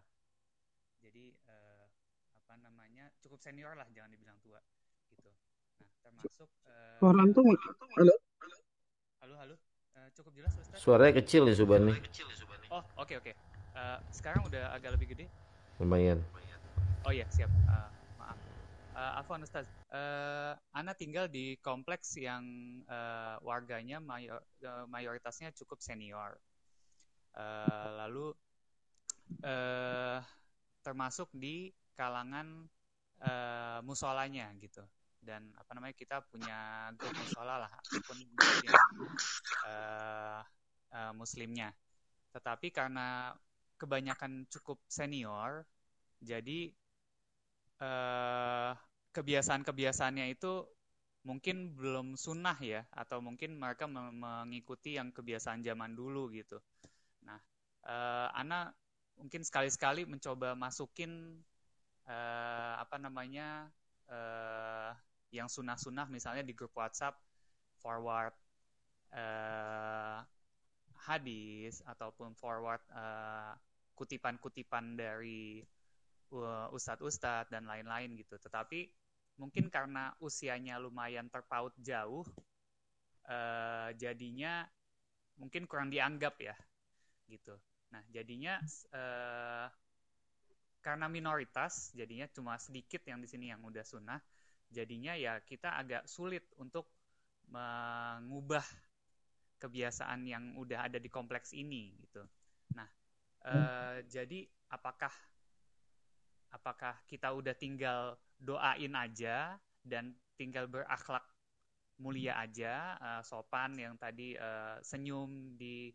[1.01, 1.89] Jadi uh,
[2.37, 4.61] apa namanya cukup senior lah, jangan dibilang tua
[5.09, 5.33] gitu.
[5.81, 6.53] Nah termasuk.
[6.69, 7.41] Uh, Orang tuh
[7.97, 8.13] halo.
[9.25, 9.55] Halo halo.
[9.97, 10.77] Uh, cukup jelas Ustaz?
[10.77, 11.97] Suaranya kecil nih Suban nih.
[12.69, 13.33] Oh oke okay, oke.
[13.33, 13.35] Okay.
[13.73, 15.25] Uh, sekarang udah agak lebih gede.
[15.81, 16.21] Lumayan.
[17.09, 17.49] Oh iya siap.
[17.65, 17.89] Uh,
[18.21, 18.37] maaf.
[18.93, 19.65] Uh, Afwan Ustaz.
[19.87, 22.43] Uh, Ana tinggal di kompleks yang
[22.91, 26.35] uh, warganya mayor, uh, mayoritasnya cukup senior.
[27.31, 28.33] Uh, lalu
[29.47, 30.19] uh,
[30.83, 32.67] termasuk di kalangan
[33.23, 34.83] uh, musolanya gitu
[35.27, 38.17] dan apa namanya kita punya grup musola lah ataupun
[39.67, 40.39] uh,
[40.95, 41.75] uh, muslimnya
[42.31, 43.35] tetapi karena
[43.75, 45.67] kebanyakan cukup senior
[46.23, 46.71] jadi
[47.83, 48.71] uh,
[49.17, 50.61] kebiasaan-kebiasaannya itu
[51.25, 56.61] mungkin belum sunnah ya atau mungkin mereka mengikuti yang kebiasaan zaman dulu gitu.
[57.25, 57.41] Nah,
[57.89, 58.69] uh, Ana
[59.17, 61.41] mungkin sekali-sekali mencoba masukin
[62.05, 63.67] uh, apa namanya
[64.07, 64.93] uh,
[65.33, 67.17] yang sunnah-sunnah misalnya di grup WhatsApp
[67.81, 68.31] forward
[69.11, 70.23] uh,
[71.09, 72.79] hadis ataupun forward
[73.99, 75.59] kutipan-kutipan uh, dari
[76.31, 78.39] uh, ustadz-ustadz dan lain-lain gitu.
[78.39, 78.87] Tetapi
[79.37, 82.25] mungkin karena usianya lumayan terpaut jauh,
[83.29, 84.65] uh, jadinya
[85.37, 86.57] mungkin kurang dianggap ya,
[87.29, 87.53] gitu.
[87.93, 88.59] Nah, jadinya
[88.91, 89.69] uh,
[90.87, 94.23] karena minoritas jadinya cuma sedikit yang di sini yang udah sunnah
[94.71, 96.87] jadinya ya kita agak sulit untuk
[97.51, 98.63] mengubah
[99.59, 102.23] kebiasaan yang udah ada di kompleks ini gitu
[102.71, 102.87] nah
[103.47, 105.11] uh, jadi apakah
[106.55, 111.25] apakah kita udah tinggal doain aja dan tinggal berakhlak
[111.97, 115.89] mulia aja uh, sopan yang tadi uh, senyum di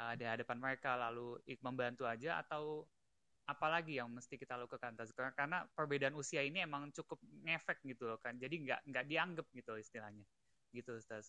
[0.00, 2.88] uh, di hadapan mereka lalu membantu aja atau
[3.44, 4.96] apalagi yang mesti kita lakukan
[5.36, 9.76] karena perbedaan usia ini emang cukup ngefek gitu loh kan jadi nggak nggak dianggap gitu
[9.76, 10.24] istilahnya
[10.72, 11.28] gitu Ustaz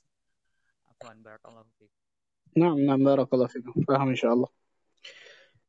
[0.87, 1.91] Afwan barakallahu fiik
[2.53, 3.81] Nah, nah barakallahu fiikum.
[3.81, 4.51] Paham insyaallah.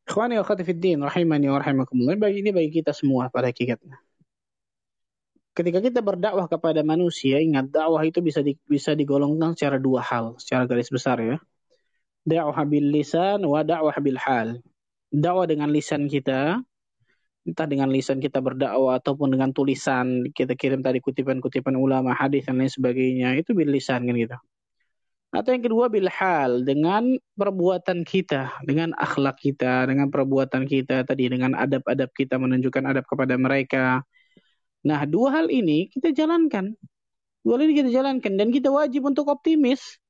[0.05, 2.13] Ikhwani wa akhwati fid din rahimani wa rahimakumullah.
[2.29, 3.97] Ini bagi kita semua pada hakikatnya.
[5.55, 10.35] Ketika kita berdakwah kepada manusia, ingat dakwah itu bisa di, bisa digolongkan secara dua hal,
[10.43, 11.37] secara garis besar ya.
[12.27, 14.59] Dakwah bil lisan wa dakwah bil hal
[15.15, 16.59] dakwah dengan lisan kita,
[17.47, 22.59] entah dengan lisan kita berdakwah ataupun dengan tulisan kita kirim tadi kutipan-kutipan ulama, hadis dan
[22.59, 24.37] lain sebagainya, itu bil lisan kan gitu.
[25.35, 31.27] Atau yang kedua bil hal dengan perbuatan kita, dengan akhlak kita, dengan perbuatan kita tadi
[31.27, 34.03] dengan adab-adab kita menunjukkan adab kepada mereka.
[34.85, 36.77] Nah, dua hal ini kita jalankan.
[37.45, 40.01] Dua hal ini kita jalankan dan kita wajib untuk optimis.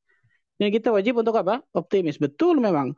[0.59, 1.63] Dan kita wajib untuk apa?
[1.75, 2.19] Optimis.
[2.19, 2.95] Betul memang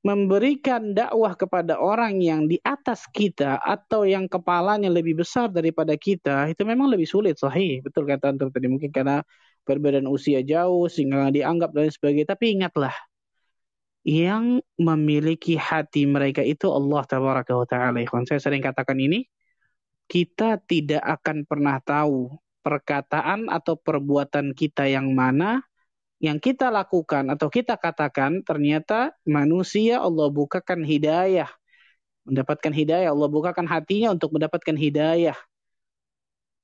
[0.00, 6.48] memberikan dakwah kepada orang yang di atas kita atau yang kepalanya lebih besar daripada kita
[6.48, 9.20] itu memang lebih sulit sahih betul kata antum tadi mungkin karena
[9.68, 12.96] perbedaan usia jauh sehingga dianggap dan sebagainya tapi ingatlah
[14.00, 19.28] yang memiliki hati mereka itu Allah tabaraka wa taala saya sering katakan ini
[20.10, 22.34] kita tidak akan pernah tahu
[22.66, 25.62] perkataan atau perbuatan kita yang mana
[26.20, 31.48] yang kita lakukan atau kita katakan ternyata manusia Allah bukakan hidayah.
[32.28, 35.34] Mendapatkan hidayah, Allah bukakan hatinya untuk mendapatkan hidayah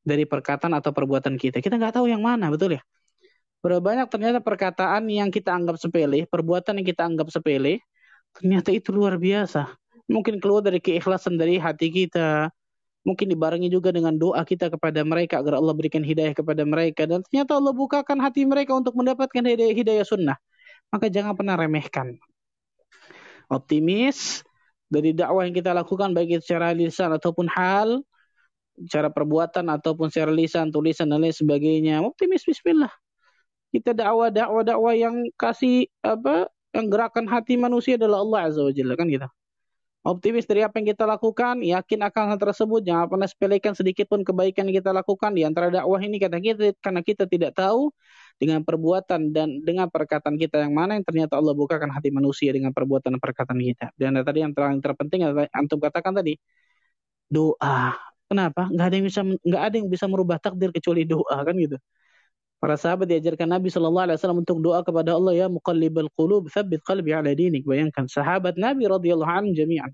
[0.05, 1.65] dari perkataan atau perbuatan kita.
[1.65, 2.83] Kita nggak tahu yang mana, betul ya?
[3.65, 7.81] Berapa banyak ternyata perkataan yang kita anggap sepele, perbuatan yang kita anggap sepele,
[8.37, 9.73] ternyata itu luar biasa.
[10.07, 12.53] Mungkin keluar dari keikhlasan dari hati kita,
[13.07, 17.07] mungkin dibarengi juga dengan doa kita kepada mereka agar Allah berikan hidayah kepada mereka.
[17.07, 20.37] Dan ternyata Allah bukakan hati mereka untuk mendapatkan hidayah, hidayah sunnah.
[20.91, 22.19] Maka jangan pernah remehkan.
[23.47, 24.43] Optimis
[24.91, 28.03] dari dakwah yang kita lakukan baik secara lisan ataupun hal
[28.91, 32.03] cara perbuatan ataupun secara lisan tulisan dan lain sebagainya.
[32.03, 32.91] Optimis bismillah.
[33.71, 38.99] Kita dakwah dakwah dakwah yang kasih apa yang gerakan hati manusia adalah Allah azza wajalla
[38.99, 39.31] kan kita
[40.07, 44.23] optimis dari apa yang kita lakukan, yakin akan hal tersebut, jangan pernah sepelekan sedikit pun
[44.23, 47.91] kebaikan yang kita lakukan di antara dakwah ini karena kita karena kita tidak tahu
[48.39, 52.71] dengan perbuatan dan dengan perkataan kita yang mana yang ternyata Allah bukakan hati manusia dengan
[52.71, 53.87] perbuatan dan perkataan kita.
[53.99, 56.39] Dan tadi yang paling terpenting antum katakan tadi
[57.27, 57.95] doa.
[58.27, 58.67] Kenapa?
[58.75, 61.77] Gak ada yang bisa nggak ada yang bisa merubah takdir kecuali doa kan gitu.
[62.57, 66.81] Para sahabat diajarkan Nabi Shallallahu Alaihi Wasallam untuk doa kepada Allah ya muqallibal qulub tsabbit
[66.89, 67.69] qalbi ala dinik.
[67.69, 69.93] Bayangkan sahabat Nabi radhiyallahu anhu jami'an.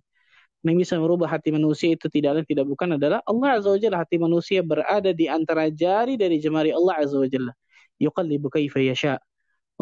[0.63, 3.99] Yang bisa merubah hati manusia itu tidak lain tidak bukan adalah Allah Azza wa Jalla.
[4.07, 7.51] Hati manusia berada di antara jari dari jemari Allah Azza wa Jalla.
[7.99, 9.19] Yuqallibu kaifa yasha.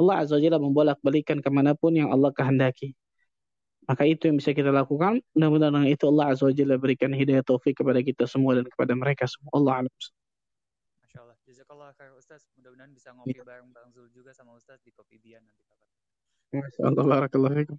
[0.01, 2.97] Allah Azza wa Jalla membolak-balikan ke mana pun yang Allah kehendaki.
[3.85, 5.21] Maka itu yang bisa kita lakukan.
[5.37, 9.29] Mudah-mudahan itu Allah Azza wa Jalla berikan hidayah taufik kepada kita semua dan kepada mereka
[9.29, 9.53] semua.
[9.53, 9.93] Allah alam.
[11.51, 12.47] Jazakallah khair Ustaz.
[12.55, 13.43] Mudah-mudahan bisa ngopi ya.
[13.43, 15.91] bareng Bang Zul juga sama Ustaz di Kopi Bian nanti kapan.
[16.63, 17.79] Masyaallah barakallahu fikum.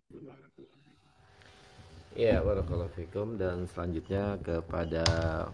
[2.12, 5.08] Ya, barakallahu fikum dan selanjutnya kepada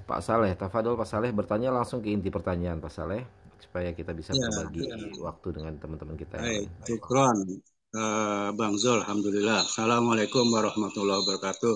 [0.09, 0.57] Pak Saleh.
[0.57, 3.21] Tafadol Pak Saleh bertanya langsung ke inti pertanyaan Pak Saleh
[3.61, 4.97] supaya kita bisa ya, berbagi ya.
[5.21, 6.41] waktu dengan teman-teman kita.
[6.41, 7.61] Baik, syukron.
[7.93, 9.61] Uh, Bang Zul, Alhamdulillah.
[9.61, 11.75] Assalamualaikum warahmatullahi wabarakatuh.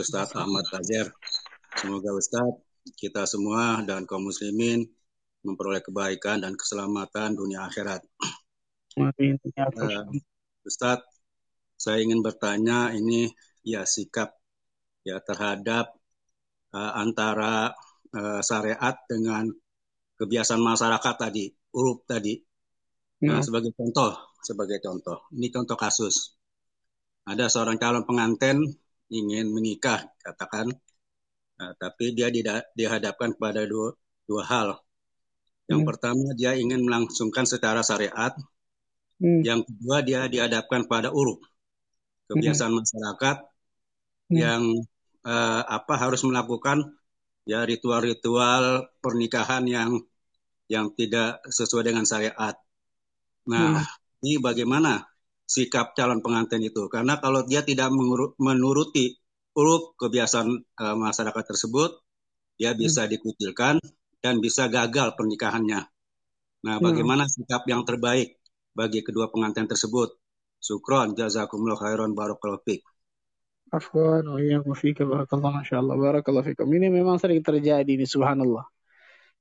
[0.00, 1.12] Ustaz Ahmad Tajer.
[1.76, 2.48] Semoga Ustaz,
[2.96, 4.88] kita semua dan kaum muslimin
[5.42, 8.02] memperoleh kebaikan dan keselamatan dunia akhirat.
[8.98, 9.36] Amin.
[9.56, 10.06] Uh,
[10.62, 11.06] Ustadz,
[11.74, 13.26] saya ingin bertanya ini
[13.66, 14.38] ya sikap
[15.02, 15.90] ya terhadap
[16.70, 17.74] uh, antara
[18.14, 19.50] uh, syariat dengan
[20.18, 22.38] kebiasaan masyarakat tadi, uruf tadi.
[23.22, 23.44] Nah, hmm.
[23.46, 26.38] sebagai contoh, sebagai contoh, ini contoh kasus.
[27.22, 28.62] Ada seorang calon pengantin
[29.10, 30.70] ingin menikah, katakan,
[31.58, 32.30] uh, tapi dia
[32.74, 33.94] dihadapkan kepada dua,
[34.26, 34.68] dua hal.
[35.70, 35.88] Yang hmm.
[35.88, 38.34] pertama dia ingin melangsungkan secara syariat.
[39.22, 39.42] Hmm.
[39.46, 41.38] Yang kedua dia dihadapkan pada uruf
[42.32, 42.78] kebiasaan hmm.
[42.80, 43.36] masyarakat
[44.32, 44.36] hmm.
[44.36, 44.62] yang
[45.26, 46.96] uh, apa harus melakukan
[47.44, 49.90] ya ritual-ritual pernikahan yang
[50.70, 52.56] yang tidak sesuai dengan syariat.
[53.50, 54.24] Nah, hmm.
[54.24, 55.04] ini bagaimana
[55.44, 56.88] sikap calon pengantin itu?
[56.88, 57.92] Karena kalau dia tidak
[58.40, 59.18] menuruti
[59.52, 60.48] urut kebiasaan
[60.80, 62.00] uh, masyarakat tersebut,
[62.56, 63.10] ya bisa hmm.
[63.12, 63.76] dikucilkan
[64.22, 65.82] dan bisa gagal pernikahannya.
[66.62, 66.84] Nah, hmm.
[66.86, 67.32] bagaimana hmm.
[67.34, 68.38] sikap yang terbaik
[68.72, 70.14] bagi kedua pengantin tersebut?
[70.62, 72.86] Sukron, jazakumullah khairan, barakallahu fiqh.
[73.72, 76.68] Afwan wa iyyakum fika barakallahu masyaallah barakallahu fikum.
[76.70, 78.68] Ini memang sering terjadi ini subhanallah.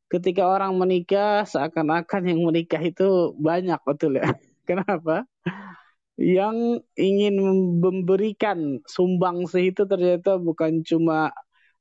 [0.07, 4.31] Ketika orang menikah seakan-akan yang menikah itu banyak betul ya.
[4.69, 5.27] Kenapa?
[6.15, 7.35] Yang ingin
[7.83, 11.35] memberikan sumbangsi itu ternyata bukan cuma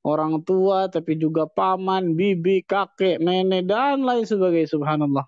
[0.05, 5.27] orang tua tapi juga paman, bibi, kakek, nenek dan lain sebagainya subhanallah.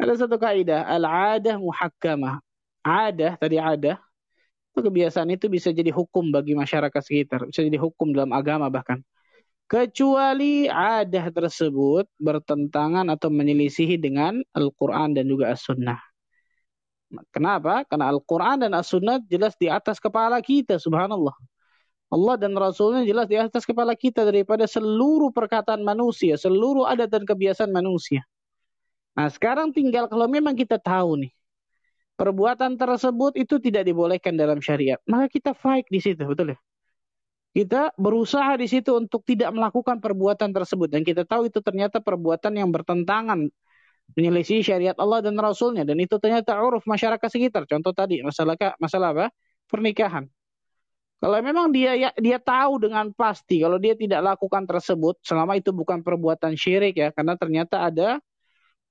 [0.00, 2.42] Ada satu kaidah al-adah muhakkamah.
[2.82, 4.02] Adah tadi adah
[4.80, 9.04] kebiasaan itu bisa jadi hukum bagi masyarakat sekitar, bisa jadi hukum dalam agama bahkan.
[9.68, 16.00] Kecuali adah tersebut bertentangan atau menyelisihi dengan Al-Quran dan juga As-Sunnah.
[17.32, 17.84] Kenapa?
[17.88, 21.32] Karena Al-Quran dan As-Sunnah jelas di atas kepala kita, subhanallah.
[22.12, 27.24] Allah dan Rasulnya jelas di atas kepala kita daripada seluruh perkataan manusia, seluruh adat dan
[27.24, 28.20] kebiasaan manusia.
[29.16, 31.32] Nah sekarang tinggal kalau memang kita tahu nih,
[32.20, 35.00] perbuatan tersebut itu tidak dibolehkan dalam syariat.
[35.08, 36.58] Maka kita fight di situ, betul ya?
[37.52, 42.56] Kita berusaha di situ untuk tidak melakukan perbuatan tersebut dan kita tahu itu ternyata perbuatan
[42.56, 43.48] yang bertentangan
[44.16, 47.64] menyelisih syariat Allah dan Rasulnya dan itu ternyata uruf masyarakat sekitar.
[47.68, 49.26] Contoh tadi masalah masalah apa?
[49.68, 50.28] Pernikahan.
[51.22, 55.70] Kalau memang dia ya, dia tahu dengan pasti kalau dia tidak lakukan tersebut selama itu
[55.70, 58.18] bukan perbuatan syirik ya karena ternyata ada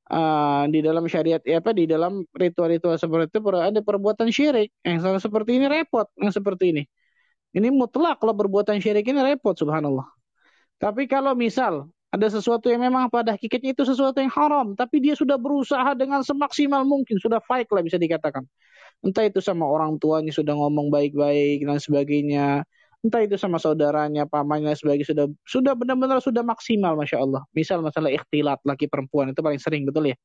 [0.07, 4.71] uh, di dalam syariat ya apa di dalam ritual-ritual seperti itu ada perbuatan syirik.
[4.79, 6.83] Yang seperti ini repot yang seperti ini.
[7.51, 10.07] Ini mutlak kalau perbuatan syirik ini repot subhanallah.
[10.79, 15.15] Tapi kalau misal ada sesuatu yang memang pada hakikatnya itu sesuatu yang haram tapi dia
[15.15, 18.43] sudah berusaha dengan semaksimal mungkin sudah fight lah bisa dikatakan
[19.05, 22.65] entah itu sama orang tuanya sudah ngomong baik-baik dan sebagainya
[23.01, 27.41] entah itu sama saudaranya, pamannya sebagai sudah sudah benar-benar sudah maksimal masya Allah.
[27.57, 30.17] Misal masalah ikhtilat laki perempuan itu paling sering betul ya.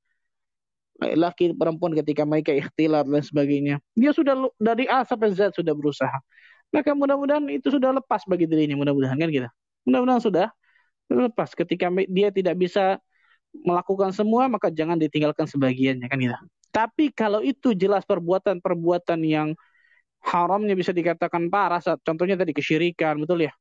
[0.97, 6.17] Laki perempuan ketika mereka ikhtilat dan sebagainya, dia sudah dari A sampai Z sudah berusaha.
[6.73, 9.49] Maka mudah-mudahan itu sudah lepas bagi diri ini, mudah-mudahan kan kita.
[9.85, 10.47] Mudah-mudahan sudah
[11.13, 11.53] lepas.
[11.53, 12.97] Ketika dia tidak bisa
[13.53, 16.37] melakukan semua, maka jangan ditinggalkan sebagiannya kan kita.
[16.75, 19.49] Tapi kalau itu jelas perbuatan-perbuatan yang
[20.27, 21.81] haramnya bisa dikatakan parah.
[22.03, 23.53] Contohnya tadi kesyirikan, betul ya?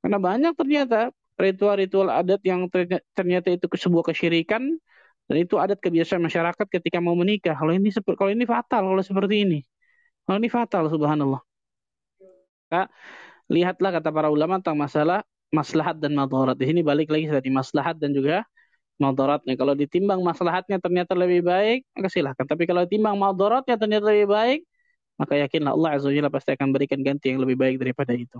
[0.00, 2.66] Karena banyak ternyata ritual-ritual adat yang
[3.14, 4.62] ternyata itu sebuah kesyirikan
[5.28, 7.54] dan itu adat kebiasaan masyarakat ketika mau menikah.
[7.54, 9.58] Kalau ini kalau ini fatal kalau seperti ini.
[10.24, 11.40] Kalau ini fatal subhanallah.
[12.68, 12.86] Nah,
[13.48, 16.56] lihatlah kata para ulama tentang masalah maslahat dan madarat.
[16.56, 18.44] Di sini balik lagi tadi maslahat dan juga
[18.98, 19.54] madaratnya.
[19.58, 22.46] Kalau ditimbang maslahatnya ternyata lebih baik, maka silahkan.
[22.46, 24.60] Tapi kalau ditimbang madaratnya ternyata lebih baik,
[25.18, 28.38] maka yakinlah Allah Azza wa pasti akan berikan ganti yang lebih baik daripada itu.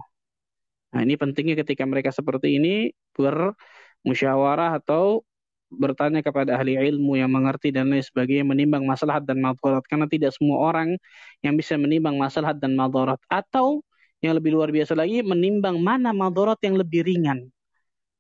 [0.95, 5.27] Nah, ini pentingnya ketika mereka seperti ini bermusyawarah atau
[5.69, 10.33] bertanya kepada ahli ilmu yang mengerti dan lain sebagainya menimbang masalah dan madarat karena tidak
[10.33, 10.97] semua orang
[11.45, 13.85] yang bisa menimbang masalah dan madarat atau
[14.25, 17.53] yang lebih luar biasa lagi menimbang mana madarat yang lebih ringan.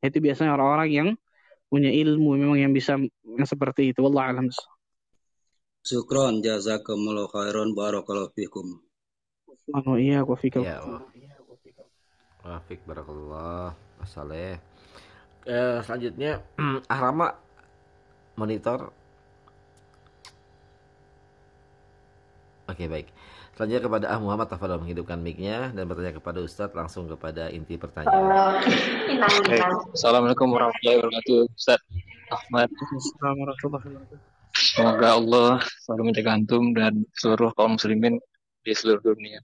[0.04, 1.08] Itu biasanya orang-orang yang
[1.68, 4.00] punya ilmu memang yang bisa yang seperti itu.
[4.00, 4.48] Wallah alam.
[5.84, 8.80] Syukron jazakumullah khairan barakallahu fikum.
[9.68, 10.64] Wa iya wa fikum.
[10.64, 10.80] Ya.
[12.42, 13.76] Wa fik barakallah.
[14.00, 14.60] Masaleh.
[15.48, 16.44] Eh, selanjutnya
[16.92, 17.32] Ahrama
[18.36, 18.92] monitor.
[22.68, 23.08] Oke, baik.
[23.58, 28.62] Selanjutnya kepada Ah Muhammad Tafadol menghidupkan mic-nya dan bertanya kepada Ustadz langsung kepada inti pertanyaan.
[29.90, 31.58] Assalamualaikum warahmatullahi wabarakatuh.
[31.58, 31.90] Ustadz
[32.30, 32.70] Ahmad.
[32.70, 34.54] Assalamualaikum warahmatullahi wabarakatuh.
[34.54, 35.50] Semoga Allah
[35.82, 38.22] selalu menjaga antum dan seluruh kaum muslimin
[38.62, 39.42] di seluruh dunia.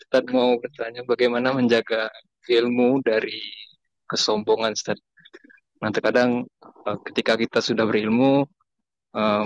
[0.00, 2.08] Ustaz mau bertanya bagaimana menjaga
[2.48, 3.36] ilmu dari
[4.08, 4.96] kesombongan Ustaz.
[5.84, 6.48] Nah terkadang
[6.88, 8.48] uh, ketika kita sudah berilmu,
[9.12, 9.44] uh,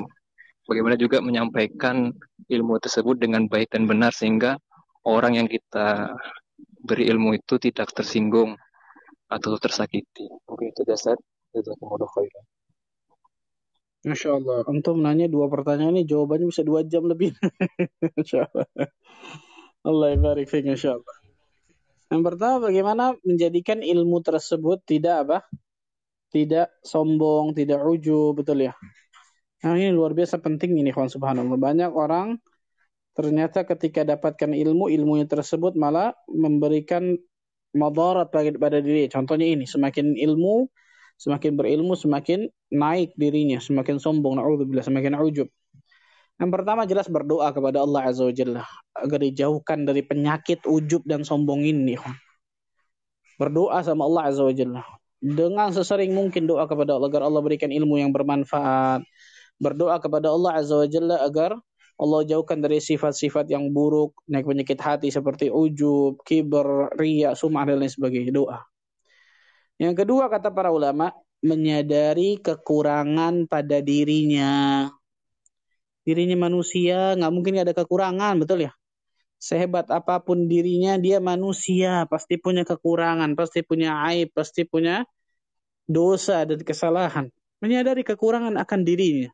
[0.66, 2.10] bagaimana juga menyampaikan
[2.50, 4.58] ilmu tersebut dengan baik dan benar sehingga
[5.06, 6.14] orang yang kita
[6.86, 8.58] beri ilmu itu tidak tersinggung
[9.26, 10.26] atau tersakiti.
[10.46, 11.18] Mungkin itu dasar.
[11.50, 12.44] Jazakumullah khairan.
[14.06, 14.62] Masya Allah.
[14.70, 17.34] Antum nanya dua pertanyaan ini jawabannya bisa dua jam lebih.
[18.18, 18.66] Masya Allah.
[19.82, 21.16] Allah barik fiik Masya Allah.
[22.06, 25.38] Yang pertama bagaimana menjadikan ilmu tersebut tidak apa?
[26.30, 28.74] Tidak sombong, tidak ujub, betul ya.
[29.66, 31.58] Nah ini luar biasa penting ini kawan subhanallah.
[31.58, 32.38] Banyak orang
[33.18, 37.18] ternyata ketika dapatkan ilmu, ilmunya tersebut malah memberikan
[37.74, 39.10] madarat pada diri.
[39.10, 40.70] Contohnya ini, semakin ilmu,
[41.18, 45.50] semakin berilmu, semakin naik dirinya, semakin sombong, na'udzubillah, semakin ujub.
[46.36, 48.62] Yang pertama jelas berdoa kepada Allah Azza wa Jalla
[48.92, 51.98] agar dijauhkan dari penyakit ujub dan sombong ini.
[53.40, 54.84] Berdoa sama Allah Azza wa Jalla.
[55.16, 59.00] Dengan sesering mungkin doa kepada Allah agar Allah berikan ilmu yang bermanfaat.
[59.56, 61.56] Berdoa kepada Allah Azza wa Jalla agar
[61.96, 67.80] Allah jauhkan dari sifat-sifat yang buruk, naik penyakit hati seperti ujub, kiber, riya, sum'ah dan
[67.80, 68.36] lain sebagainya.
[68.36, 68.60] Doa.
[69.80, 74.84] Yang kedua kata para ulama, menyadari kekurangan pada dirinya.
[76.04, 78.72] Dirinya manusia nggak mungkin ada kekurangan, betul ya?
[79.36, 85.04] Sehebat apa pun dirinya, dia manusia, pasti punya kekurangan, pasti punya aib, pasti punya
[85.84, 87.28] dosa dan kesalahan.
[87.60, 89.32] Menyadari kekurangan akan dirinya.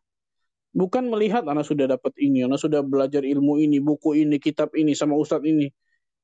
[0.73, 4.97] Bukan melihat anak sudah dapat ini, anak sudah belajar ilmu ini, buku ini, kitab ini,
[4.97, 5.68] sama ustadz ini.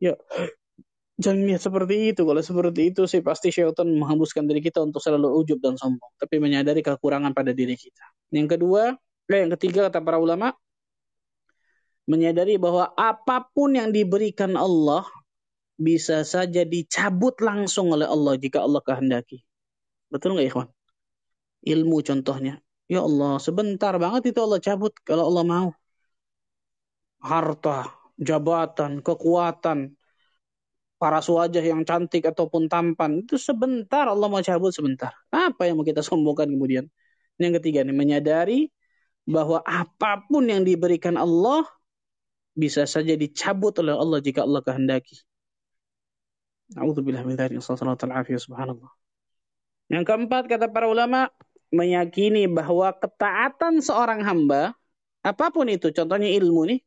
[0.01, 0.17] Ya,
[1.23, 2.25] jangan lihat seperti itu.
[2.25, 6.17] Kalau seperti itu sih pasti syaitan menghembuskan diri kita untuk selalu ujub dan sombong.
[6.17, 8.05] Tapi menyadari kekurangan pada diri kita.
[8.33, 8.97] Yang kedua,
[9.29, 10.57] eh, yang ketiga kata para ulama,
[12.09, 15.05] menyadari bahwa apa pun yang diberikan Allah
[15.77, 19.45] bisa saja dicabut langsung oleh Allah jika Allah kehendaki.
[20.09, 20.69] Betul nggak ikhwan?
[21.69, 22.65] Ilmu contohnya.
[22.89, 25.68] Ya Allah, sebentar banget itu Allah cabut kalau Allah mau.
[27.20, 29.93] Harta, jabatan, kekuatan,
[30.99, 35.14] para wajah yang cantik ataupun tampan, itu sebentar Allah mau cabut sebentar.
[35.30, 36.89] Apa yang mau kita sombongkan kemudian?
[37.39, 38.61] Yang ketiga nih, menyadari
[39.28, 41.68] bahwa apa pun yang diberikan Allah
[42.57, 45.22] bisa saja dicabut oleh Allah jika Allah kehendaki.
[46.74, 47.62] A'udzubillah min dzalik.
[47.62, 48.91] Subhanallah.
[49.89, 51.30] Yang keempat kata para ulama,
[51.69, 54.73] meyakini bahwa ketaatan seorang hamba,
[55.25, 56.81] apa pun itu, contohnya ilmu nih,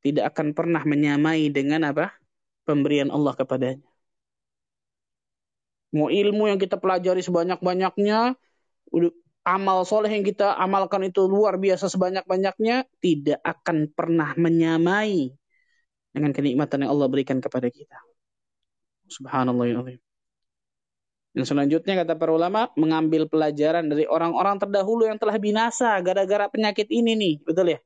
[0.00, 2.10] tidak akan pernah menyamai dengan apa?
[2.64, 3.86] Pemberian Allah kepadanya.
[5.90, 8.38] Mau ilmu yang kita pelajari sebanyak-banyaknya,
[9.42, 15.34] amal soleh yang kita amalkan itu luar biasa sebanyak-banyaknya, tidak akan pernah menyamai
[16.10, 17.98] dengan kenikmatan yang Allah berikan kepada kita.
[19.10, 20.09] Subhanallah ya Allah.
[21.30, 26.90] Dan selanjutnya kata para ulama mengambil pelajaran dari orang-orang terdahulu yang telah binasa gara-gara penyakit
[26.90, 27.78] ini nih, betul ya?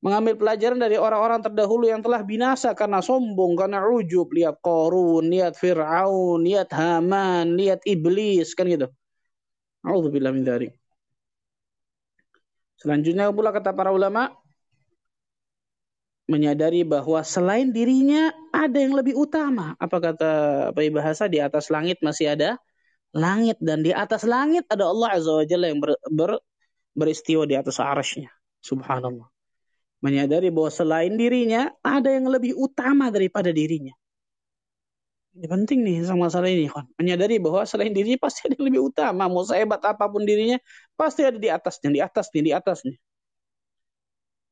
[0.00, 5.58] Mengambil pelajaran dari orang-orang terdahulu yang telah binasa karena sombong, karena ujub, lihat Korun, lihat
[5.58, 8.88] Fir'aun, lihat Haman, lihat Iblis, kan gitu.
[9.84, 10.68] Alhamdulillah min dari.
[12.80, 14.32] Selanjutnya pula kata para ulama,
[16.30, 19.74] menyadari bahwa selain dirinya ada yang lebih utama.
[19.82, 20.30] Apa kata
[20.70, 22.54] Pak bahasa di atas langit masih ada
[23.10, 26.38] langit dan di atas langit ada Allah Azza wa Jalla yang ber, ber,
[26.94, 28.30] beristiwa di atas arasnya.
[28.62, 29.26] Subhanallah.
[30.00, 33.92] Menyadari bahwa selain dirinya ada yang lebih utama daripada dirinya.
[35.30, 36.86] Ini penting nih sama masalah ini, kan.
[36.98, 39.30] Menyadari bahwa selain dirinya pasti ada yang lebih utama.
[39.30, 40.58] Mau sehebat apa pun dirinya,
[40.98, 42.96] pasti ada di atasnya, di atasnya, di atasnya.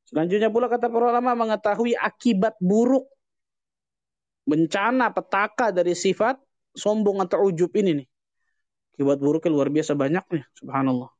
[0.08, 3.04] Selanjutnya pula kata para ulama mengetahui akibat buruk
[4.48, 6.40] bencana petaka dari sifat
[6.72, 8.08] sombong atau ujub ini nih.
[8.96, 11.12] Akibat buruknya luar biasa banyak nih, subhanallah.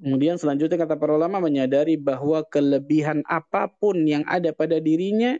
[0.00, 5.36] Kemudian selanjutnya kata para ulama menyadari bahwa kelebihan apa pun yang ada pada dirinya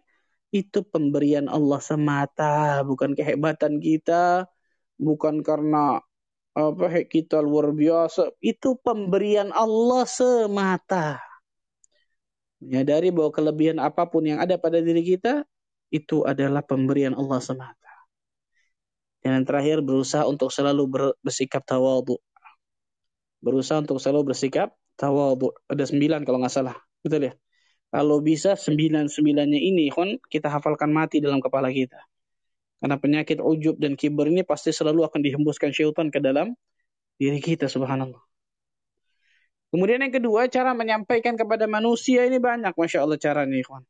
[0.52, 4.44] itu pemberian Allah semata, bukan kehebatan kita,
[5.00, 6.04] bukan karena
[6.52, 11.29] apa kita luar biasa, itu pemberian Allah semata.
[12.60, 15.48] Menyadari bahwa kelebihan apa pun yang ada pada diri kita
[15.88, 17.92] itu adalah pemberian Allah semata.
[19.20, 22.16] Dan yang terakhir berusaha untuk selalu bersikap tawadu.
[23.40, 25.56] Berusaha untuk selalu bersikap tawadu.
[25.68, 26.76] Ada sembilan kalau nggak salah.
[27.00, 27.34] Betul ya?
[27.90, 31.98] Kalau bisa sembilan-sembilannya ini kon kita hafalkan mati dalam kepala kita.
[32.80, 36.54] Karena penyakit ujub dan kiber ini pasti selalu akan dihembuskan syaitan ke dalam
[37.20, 38.29] diri kita subhanallah.
[39.70, 43.86] Kemudian yang kedua, cara menyampaikan kepada manusia ini banyak, Masya Allah caranya, ikhwan.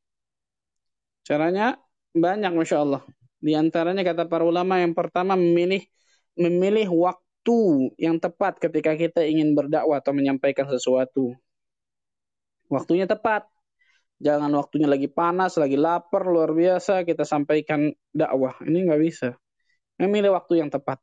[1.25, 1.81] Caranya
[2.13, 3.03] banyak, Masya Allah.
[3.41, 5.81] Di antaranya kata para ulama yang pertama memilih
[6.37, 7.59] memilih waktu
[7.97, 11.33] yang tepat ketika kita ingin berdakwah atau menyampaikan sesuatu.
[12.69, 13.49] Waktunya tepat.
[14.21, 18.53] Jangan waktunya lagi panas, lagi lapar, luar biasa, kita sampaikan dakwah.
[18.61, 19.29] Ini nggak bisa.
[19.97, 21.01] Memilih waktu yang tepat.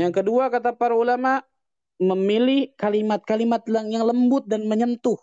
[0.00, 1.44] Yang kedua kata para ulama,
[2.00, 5.20] memilih kalimat-kalimat yang lembut dan menyentuh.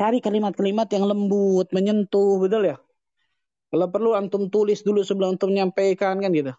[0.00, 2.76] Cari kalimat-kalimat yang lembut, menyentuh, betul ya?
[3.68, 6.56] Kalau perlu antum tulis dulu sebelum antum menyampaikan kan gitu.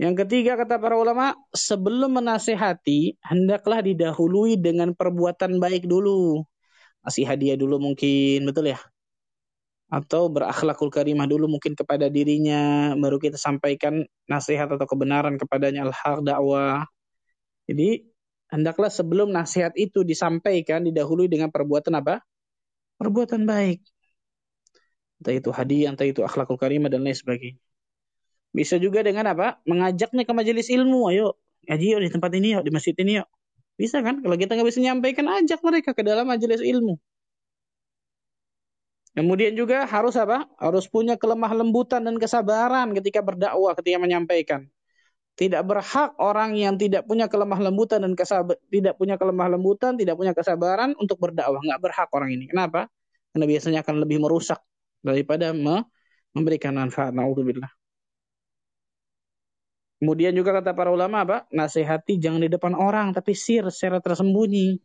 [0.00, 6.40] Yang ketiga kata para ulama, sebelum menasehati, hendaklah didahului dengan perbuatan baik dulu.
[7.04, 8.80] Kasih hadiah dulu mungkin, betul ya?
[9.92, 16.24] Atau berakhlakul karimah dulu mungkin kepada dirinya, baru kita sampaikan nasihat atau kebenaran kepadanya al-haq
[16.24, 16.86] dakwah.
[17.70, 18.02] Jadi
[18.50, 22.18] hendaklah sebelum nasihat itu disampaikan didahului dengan perbuatan apa?
[22.98, 23.78] Perbuatan baik.
[25.22, 27.62] Entah itu hadiah, entah itu akhlakul karimah dan lain sebagainya.
[28.50, 29.62] Bisa juga dengan apa?
[29.70, 31.14] Mengajaknya ke majelis ilmu.
[31.14, 31.38] Ayo,
[31.70, 33.28] ngaji yuk di tempat ini yuk, di masjid ini yuk.
[33.78, 34.18] Bisa kan?
[34.18, 36.98] Kalau kita nggak bisa nyampaikan, ajak mereka ke dalam majelis ilmu.
[39.14, 40.50] Kemudian juga harus apa?
[40.58, 44.66] Harus punya kelemah lembutan dan kesabaran ketika berdakwah, ketika menyampaikan.
[45.40, 50.20] Tidak berhak orang yang tidak punya kelemah lembutan dan kesabar, tidak punya kelemah lembutan, tidak
[50.20, 51.64] punya kesabaran untuk berdakwah.
[51.64, 52.44] Nggak berhak orang ini.
[52.44, 52.92] Kenapa?
[53.32, 54.60] Karena biasanya akan lebih merusak
[55.00, 55.80] daripada me
[56.36, 57.16] memberikan manfaat.
[57.16, 57.72] Naudzubillah.
[60.00, 61.48] Kemudian juga kata para ulama apa?
[61.48, 64.76] Nasihati jangan di depan orang, tapi sir secara tersembunyi.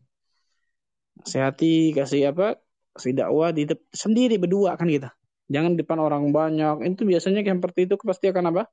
[1.19, 2.55] Nasihati kasih apa?
[2.95, 5.11] Kasih dakwah di sendiri berdua kan kita.
[5.51, 6.83] Jangan di depan orang banyak.
[6.95, 8.63] Itu biasanya yang seperti itu pasti akan apa?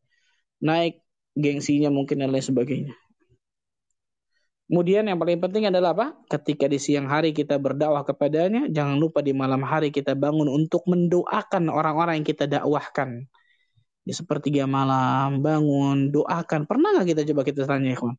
[0.62, 1.02] Naik
[1.36, 2.94] gengsinya mungkin dan lain sebagainya.
[4.72, 6.06] Kemudian yang paling penting adalah apa?
[6.32, 10.88] Ketika di siang hari kita berdakwah kepadanya, jangan lupa di malam hari kita bangun untuk
[10.88, 13.28] mendoakan orang-orang yang kita dakwahkan.
[14.00, 16.64] Di sepertiga malam, bangun, doakan.
[16.64, 18.16] Pernah nggak kita coba kita tanya, ikhwan?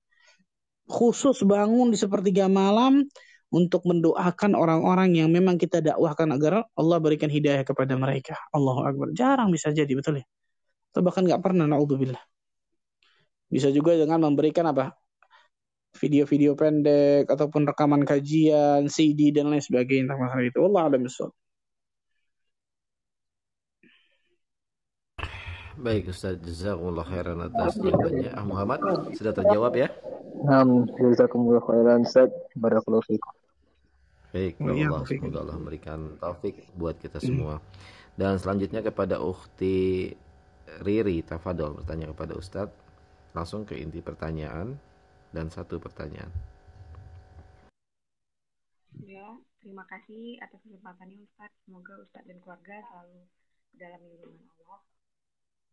[0.86, 3.01] Khusus bangun di sepertiga malam
[3.49, 8.38] untuk mendoakan orang-orang yang memang kita dakwahkan agar Allah berikan hidayah kepada mereka.
[8.53, 9.09] Allahu Akbar.
[9.18, 10.26] Jarang bisa jadi, betul ya?
[10.93, 12.33] Atau bahkan nggak pernah, na'udzubillah.
[13.54, 14.97] Bisa juga dengan memberikan apa?
[16.01, 20.58] Video-video pendek ataupun rekaman kajian, CD dan lain sebagainya tentang masalah itu.
[20.58, 21.06] Allah alam
[25.74, 28.34] Baik Ustaz Jazakumullah khairan atas jawabannya.
[28.34, 28.80] Ah Muhammad
[29.14, 29.93] sudah terjawab ya?
[30.97, 32.34] Jazakumullah khairan Ustaz.
[32.58, 33.34] Barakallahu fikum.
[34.34, 37.62] Baik, iya, Allah semoga Allah memberikan taufik buat kita semua.
[38.18, 40.10] Dan selanjutnya kepada Ukhti
[40.82, 42.83] Riri Tafadol bertanya kepada Ustadz
[43.34, 44.78] langsung ke inti pertanyaan
[45.34, 46.30] dan satu pertanyaan.
[49.02, 49.26] Ya,
[49.58, 51.58] terima kasih atas kesempatannya Ustadz.
[51.66, 53.20] Semoga Ustadz dan keluarga selalu
[53.74, 54.82] dalam lindungan Allah.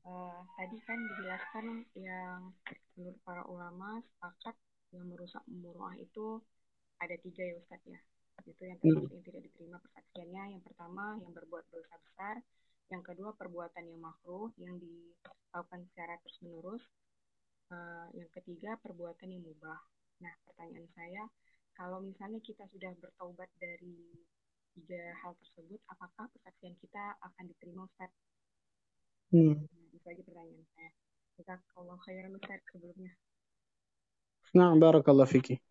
[0.01, 2.57] Uh, tadi kan dijelaskan yang
[2.97, 4.57] menurut para ulama sepakat
[4.97, 6.41] yang merusak muruah itu
[6.97, 8.01] ada tiga ya Ustadz ya.
[8.49, 9.13] Itu yang hmm.
[9.13, 10.57] yang tidak diterima persaksiannya.
[10.57, 12.41] Yang pertama yang berbuat dosa besar.
[12.89, 16.83] Yang kedua perbuatan yang makruh yang dilakukan secara terus menerus
[17.71, 19.81] uh, yang ketiga perbuatan yang mubah.
[20.21, 21.23] Nah, pertanyaan saya,
[21.73, 23.97] kalau misalnya kita sudah bertaubat dari
[24.77, 28.11] tiga hal tersebut, apakah kesaksian kita akan diterima Ustaz?
[29.33, 29.65] Hmm.
[29.65, 30.91] Nah, itu aja pertanyaan saya.
[31.41, 33.13] Kita kalau khairan Ustaz sebelumnya.
[34.53, 35.63] Nah, barakallah fikih.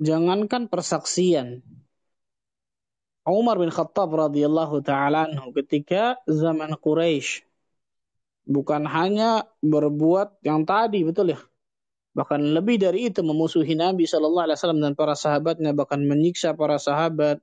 [0.00, 1.64] Jangankan persaksian.
[3.26, 7.42] Umar bin Khattab radhiyallahu taala anhu ketika zaman Quraisy
[8.46, 11.40] bukan hanya berbuat yang tadi betul ya?
[12.16, 16.80] Bahkan lebih dari itu memusuhi Nabi Shallallahu Alaihi Wasallam dan para sahabatnya bahkan menyiksa para
[16.80, 17.42] sahabat.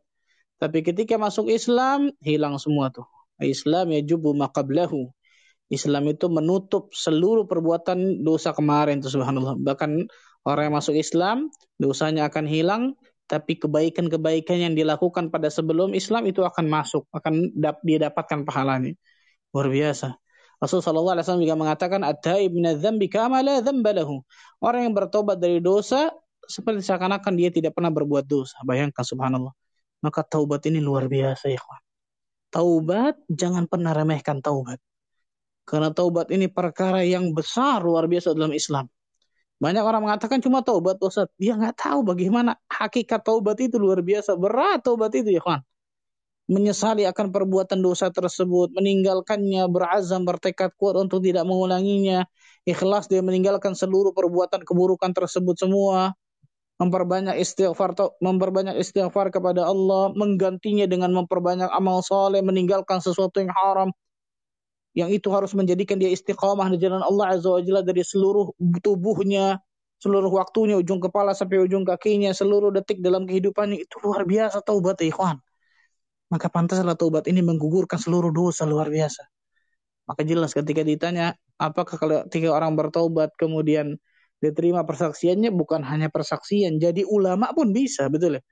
[0.58, 3.06] Tapi ketika masuk Islam hilang semua tuh.
[3.44, 5.12] Islam ya jubu makablahu
[5.70, 9.60] Islam itu menutup seluruh perbuatan dosa kemarin tuh subhanallah.
[9.62, 10.10] Bahkan
[10.48, 12.84] orang yang masuk Islam dosanya akan hilang
[13.30, 17.54] tapi kebaikan-kebaikan yang dilakukan pada sebelum Islam itu akan masuk akan
[17.86, 18.94] dia dapatkan pahalanya.
[19.54, 20.23] Luar biasa
[20.64, 24.24] Rasulullah SAW juga mengatakan at-taib minadz-dzambi kama la dzambalahu.
[24.64, 26.08] Orang yang bertobat dari dosa
[26.48, 28.56] seperti seakan-akan dia tidak pernah berbuat dosa.
[28.64, 29.52] Bayangkan subhanallah.
[30.00, 31.84] Maka taubat ini luar biasa ya kawan.
[32.48, 34.80] Taubat jangan pernah remehkan taubat.
[35.68, 38.88] Karena taubat ini perkara yang besar luar biasa dalam Islam.
[39.60, 41.28] Banyak orang mengatakan cuma taubat dosa.
[41.36, 44.40] Dia nggak tahu bagaimana hakikat taubat itu luar biasa.
[44.40, 45.60] Berat taubat itu ya kawan
[46.52, 52.28] menyesali akan perbuatan dosa tersebut, meninggalkannya, berazam, bertekad kuat untuk tidak mengulanginya,
[52.68, 56.12] ikhlas dia meninggalkan seluruh perbuatan keburukan tersebut semua,
[56.84, 63.90] memperbanyak istighfar memperbanyak istighfar kepada Allah, menggantinya dengan memperbanyak amal soleh, meninggalkan sesuatu yang haram,
[64.94, 68.52] yang itu harus menjadikan dia istiqamah di jalan Allah Azza wa Jalla dari seluruh
[68.84, 69.64] tubuhnya,
[70.04, 75.00] seluruh waktunya, ujung kepala sampai ujung kakinya, seluruh detik dalam kehidupannya, itu luar biasa taubat
[75.08, 75.40] ikhwan
[76.34, 79.22] maka pantaslah taubat ini menggugurkan seluruh dosa luar biasa.
[80.10, 84.02] Maka jelas ketika ditanya, apakah kalau tiga orang bertaubat kemudian
[84.42, 88.44] diterima persaksiannya bukan hanya persaksian, jadi ulama pun bisa, betul ya?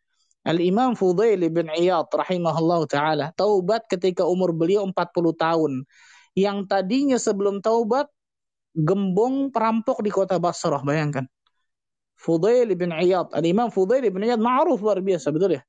[0.46, 5.82] Al-Imam Fudail bin Iyad rahimahullah taala taubat ketika umur beliau 40 tahun.
[6.38, 8.08] Yang tadinya sebelum taubat
[8.78, 11.26] gembong perampok di kota Basrah, bayangkan.
[12.22, 15.62] Fudail bin Iyad, Al-Imam Fudail bin Iyad ma'ruf luar biasa, betul ya?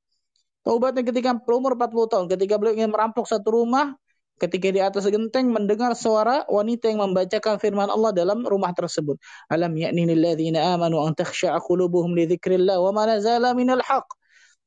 [0.63, 3.99] Taubatnya ketika berumur 40 tahun, ketika beliau ingin merampok satu rumah,
[4.39, 9.19] ketika di atas genteng mendengar suara wanita yang membacakan firman Allah dalam rumah tersebut.
[9.51, 14.07] Alam ya'ni lilladzina amanu an takhsha'a qulubuhum li dzikrillah wa ma nazala minal haq.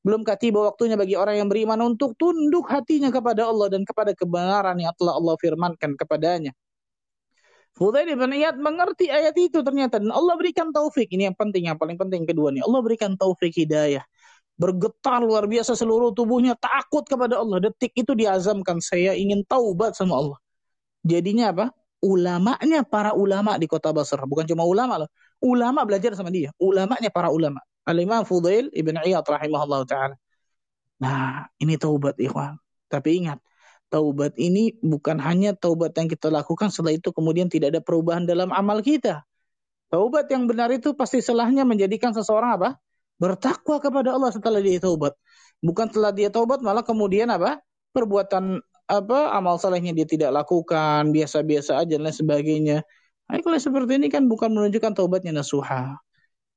[0.05, 4.77] Belumkah tiba waktunya bagi orang yang beriman untuk tunduk hatinya kepada Allah dan kepada kebenaran
[4.77, 6.53] yang telah Allah firmankan kepadanya.
[7.75, 11.11] Fudail bin Iyad mengerti ayat itu ternyata dan Allah berikan taufik.
[11.11, 12.63] Ini yang penting, yang paling penting kedua nih.
[12.63, 14.05] Allah berikan taufik hidayah.
[14.55, 17.59] Bergetar luar biasa seluruh tubuhnya takut kepada Allah.
[17.59, 20.39] Detik itu diazamkan saya ingin taubat sama Allah.
[21.03, 21.65] Jadinya apa?
[21.99, 24.23] Ulamanya para ulama di kota Basra.
[24.23, 25.09] Bukan cuma ulama loh.
[25.43, 26.55] Ulama belajar sama dia.
[26.57, 27.59] Ulamanya para ulama.
[27.85, 30.15] Al-Imam Fudail Ibn Iyad rahimahullah ta'ala.
[31.03, 32.57] Nah, ini taubat ikhwan.
[32.87, 33.43] Tapi ingat,
[33.91, 38.49] taubat ini bukan hanya taubat yang kita lakukan setelah itu kemudian tidak ada perubahan dalam
[38.55, 39.27] amal kita.
[39.91, 42.69] Taubat yang benar itu pasti selahnya menjadikan seseorang apa?
[43.15, 45.15] Bertakwa kepada Allah setelah dia taubat.
[45.63, 47.63] Bukan setelah dia taubat malah kemudian apa?
[47.95, 52.77] Perbuatan apa amal salehnya dia tidak lakukan, biasa-biasa aja dan lain sebagainya.
[53.25, 55.97] Nah, kalau seperti ini kan bukan menunjukkan taubatnya nasuha.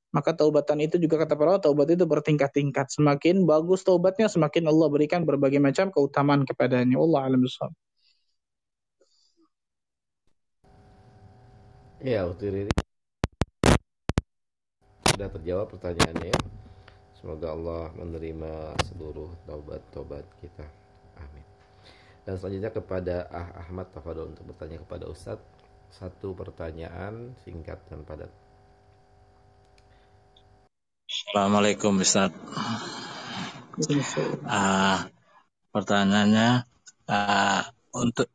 [0.09, 2.89] Maka taubatan itu juga kata para taubat itu bertingkat-tingkat.
[2.89, 6.97] Semakin bagus taubatnya, semakin Allah berikan berbagai macam keutamaan kepadanya.
[6.97, 7.41] Allah alam
[11.99, 12.88] Ya, Utiriri
[15.19, 16.31] sudah terjawab pertanyaannya.
[17.19, 20.63] Semoga Allah menerima seluruh taubat-taubat kita.
[21.19, 21.43] Amin.
[22.23, 25.43] Dan selanjutnya kepada Ah Ahmad Tafadol untuk bertanya kepada Ustadz
[25.91, 28.31] satu pertanyaan singkat dan padat.
[31.03, 32.31] Assalamualaikum Ustaz.
[34.47, 35.03] Uh,
[35.75, 36.63] pertanyaannya
[37.11, 38.31] uh, untuk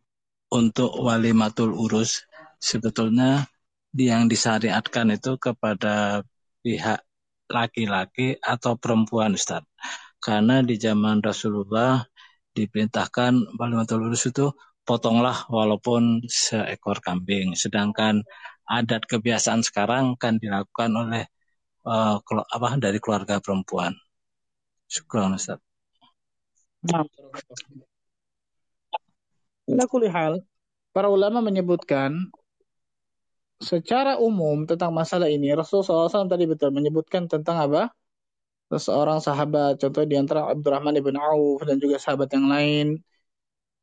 [0.52, 2.28] untuk walimatul urus
[2.60, 3.48] sebetulnya
[3.96, 6.20] yang disyariatkan itu kepada
[6.64, 7.04] pihak
[7.52, 9.62] laki-laki atau perempuan Ustaz.
[10.16, 12.00] Karena di zaman Rasulullah
[12.56, 14.48] diperintahkan walimatul urus itu
[14.88, 17.52] potonglah walaupun seekor kambing.
[17.52, 18.24] Sedangkan
[18.64, 21.28] adat kebiasaan sekarang kan dilakukan oleh
[21.84, 23.92] uh, apa dari keluarga perempuan.
[24.88, 25.60] Syukran Ustaz.
[26.84, 27.04] Nah,
[30.12, 30.44] hal,
[30.92, 32.28] para ulama menyebutkan
[33.64, 37.90] secara umum tentang masalah ini Rasulullah SAW tadi betul menyebutkan tentang apa?
[38.68, 42.86] Seseorang sahabat, contoh di antara Abdurrahman ibn Auf dan juga sahabat yang lain,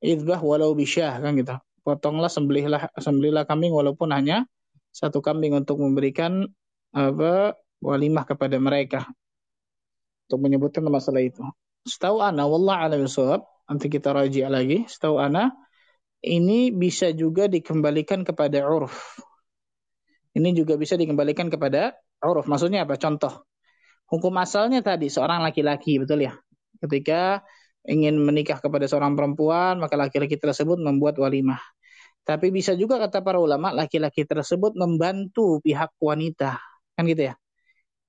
[0.01, 1.55] idbah walau bisyah kan gitu.
[1.81, 4.45] Potonglah sembelihlah sembelihlah kambing walaupun hanya
[4.93, 6.45] satu kambing untuk memberikan
[6.91, 9.07] apa walimah kepada mereka
[10.27, 11.41] untuk menyebutkan masalah itu.
[11.87, 13.05] Setahu ana wallah alam
[13.65, 14.85] nanti kita raji lagi.
[14.85, 15.49] Setahu ana
[16.21, 19.17] ini bisa juga dikembalikan kepada uruf.
[20.31, 22.47] Ini juga bisa dikembalikan kepada uruf.
[22.47, 22.95] Maksudnya apa?
[22.95, 23.43] Contoh.
[24.07, 26.35] Hukum asalnya tadi seorang laki-laki, betul ya?
[26.79, 27.43] Ketika
[27.87, 31.59] ingin menikah kepada seorang perempuan, maka laki-laki tersebut membuat walimah.
[32.27, 36.59] Tapi bisa juga kata para ulama, laki-laki tersebut membantu pihak wanita.
[36.95, 37.35] Kan gitu ya?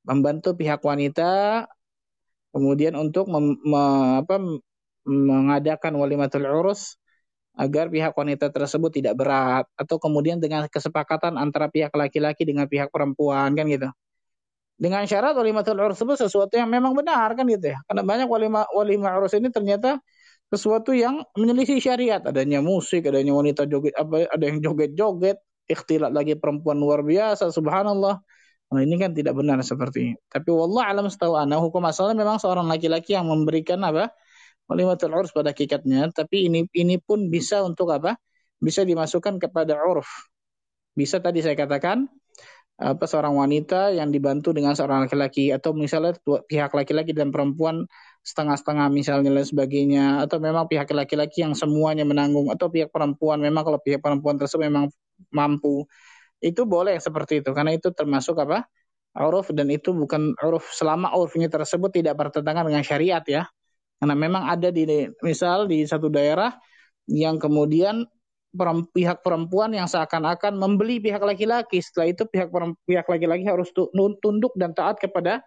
[0.07, 1.65] membantu pihak wanita
[2.53, 3.83] kemudian untuk mem, me,
[4.23, 4.37] apa,
[5.07, 7.01] mengadakan walimatul urus
[7.53, 12.89] agar pihak wanita tersebut tidak berat atau kemudian dengan kesepakatan antara pihak laki-laki dengan pihak
[12.89, 13.89] perempuan kan gitu.
[14.81, 17.79] Dengan syarat walimatul urus tersebut sesuatu yang memang benar kan gitu ya.
[17.87, 20.01] Karena banyak walimah walimah urus ini ternyata
[20.53, 25.39] sesuatu yang menyelisih syariat, adanya musik, adanya wanita joget apa ada yang joget-joget,
[25.69, 28.21] ikhtilat lagi perempuan luar biasa, subhanallah.
[28.73, 30.15] Nah, ini kan tidak benar seperti ini.
[30.33, 34.09] Tapi wallah alam setahu ana hukum asalnya memang seorang laki-laki yang memberikan apa?
[34.71, 38.17] Walimatul urf pada kikatnya, tapi ini ini pun bisa untuk apa?
[38.63, 40.09] Bisa dimasukkan kepada urf.
[40.95, 42.07] Bisa tadi saya katakan
[42.83, 47.87] apa seorang wanita yang dibantu dengan seorang laki-laki atau misalnya pihak laki-laki dan perempuan
[48.27, 53.63] setengah-setengah misalnya dan sebagainya atau memang pihak laki-laki yang semuanya menanggung atau pihak perempuan memang
[53.63, 54.91] kalau pihak perempuan tersebut memang
[55.31, 55.87] mampu
[56.43, 57.51] itu boleh seperti itu.
[57.55, 58.67] Karena itu termasuk apa?
[59.15, 63.45] Uruf dan itu bukan uruf selama urufnya tersebut tidak bertentangan dengan syariat ya
[64.03, 64.83] karena memang ada di
[65.23, 66.51] misal di satu daerah
[67.07, 68.03] yang kemudian
[68.91, 71.79] pihak perempuan yang seakan-akan membeli pihak laki-laki.
[71.79, 72.51] Setelah itu pihak
[72.83, 75.47] pihak laki-laki harus tunduk dan taat kepada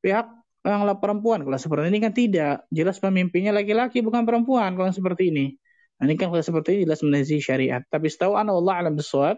[0.00, 0.32] pihak
[0.64, 1.44] yang perempuan.
[1.44, 2.64] Kalau seperti ini kan tidak.
[2.72, 5.60] Jelas pemimpinnya laki-laki bukan perempuan kalau seperti ini.
[6.00, 7.84] Nah, ini kan kalau seperti ini jelas menezi syariat.
[7.84, 9.36] Tapi setahu Allah alam bisawab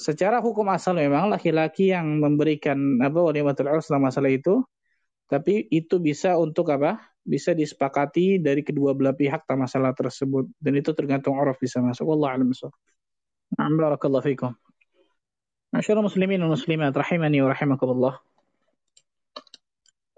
[0.00, 4.64] secara hukum asal memang laki-laki yang memberikan apa walimatul urs dalam masalah itu
[5.28, 10.48] tapi itu bisa untuk apa bisa disepakati dari kedua belah pihak dalam masalah tersebut.
[10.56, 12.08] Dan itu tergantung uruf bisa masuk.
[12.16, 12.50] Allah alam
[13.58, 14.52] Na'am barakallahu fikum.
[15.70, 18.14] Masyarakat muslimin dan muslimat rahimani wa rahimakumullah.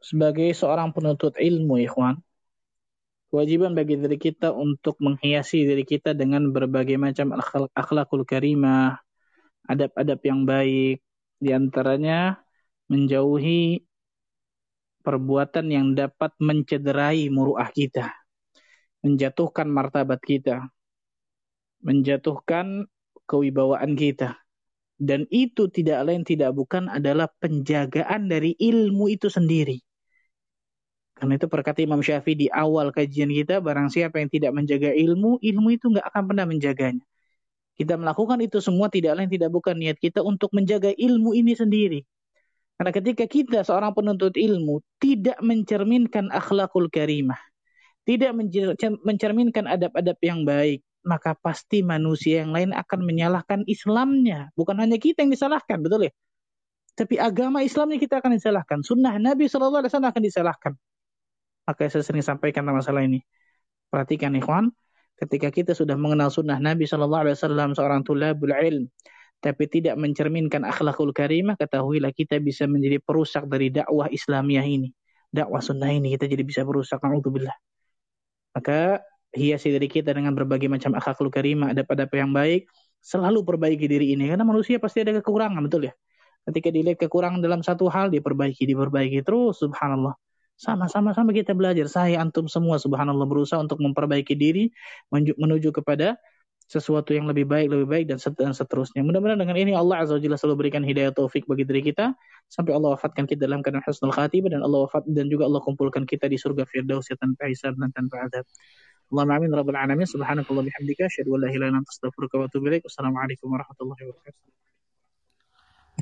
[0.03, 2.21] Sebagai seorang penuntut ilmu ikhwan
[3.33, 7.33] kewajiban bagi diri kita untuk menghiasi diri kita dengan berbagai macam
[7.73, 9.01] akhlakul karimah
[9.67, 11.01] adab-adab yang baik,
[11.39, 12.43] di antaranya
[12.91, 13.83] menjauhi
[15.03, 18.15] perbuatan yang dapat mencederai muruah kita,
[19.03, 20.71] menjatuhkan martabat kita,
[21.83, 22.87] menjatuhkan
[23.27, 24.39] kewibawaan kita.
[25.03, 29.83] Dan itu tidak lain tidak bukan adalah penjagaan dari ilmu itu sendiri.
[31.19, 35.43] Karena itu perkata Imam Syafi'i di awal kajian kita, barang siapa yang tidak menjaga ilmu,
[35.43, 37.05] ilmu itu nggak akan pernah menjaganya.
[37.73, 42.05] Kita melakukan itu semua tidak lain tidak bukan niat kita untuk menjaga ilmu ini sendiri.
[42.83, 47.39] Karena ketika kita seorang penuntut ilmu tidak mencerminkan akhlakul karimah,
[48.03, 48.35] tidak
[49.07, 54.51] mencerminkan adab-adab yang baik, maka pasti manusia yang lain akan menyalahkan Islamnya.
[54.59, 56.13] Bukan hanya kita yang disalahkan, betul ya?
[56.99, 58.83] Tapi agama Islamnya kita akan disalahkan.
[58.83, 60.75] Sunnah Nabi SAW akan disalahkan.
[61.63, 63.23] Maka saya sering sampaikan masalah ini.
[63.95, 64.75] Perhatikan ikhwan,
[65.23, 67.31] ketika kita sudah mengenal sunnah Nabi SAW
[67.79, 68.91] seorang tulabul ilm,
[69.43, 74.95] tapi tidak mencerminkan akhlakul karimah, ketahuilah kita bisa menjadi perusak dari dakwah Islamiyah ini.
[75.35, 77.03] Dakwah sunnah ini kita jadi bisa perusak.
[77.03, 77.57] Alhamdulillah.
[78.55, 79.03] Maka
[79.35, 82.71] hiasi diri kita dengan berbagai macam akhlakul karimah, ada pada yang baik,
[83.03, 84.31] selalu perbaiki diri ini.
[84.31, 85.95] Karena manusia pasti ada kekurangan, betul ya?
[86.47, 90.15] Ketika dilihat kekurangan dalam satu hal, diperbaiki, diperbaiki terus, subhanallah.
[90.55, 91.91] Sama-sama sama kita belajar.
[91.91, 94.71] Saya antum semua subhanallah berusaha untuk memperbaiki diri
[95.11, 96.15] menuju kepada
[96.73, 98.17] sesuatu yang lebih baik, lebih baik dan
[98.57, 99.05] seterusnya.
[99.05, 102.17] Mudah-mudahan dengan ini Allah Azza wa selalu berikan hidayah taufik bagi diri kita
[102.49, 106.09] sampai Allah wafatkan kita dalam keadaan husnul khatibah dan Allah wafat dan juga Allah kumpulkan
[106.09, 108.49] kita di surga firdaus tanpa hisab dan tanpa azab.
[109.13, 111.85] Allahumma amin rabbal alamin subhanakallah bihamdika asyhadu an la ilaha illa
[113.45, 114.53] wa warahmatullahi wabarakatuh.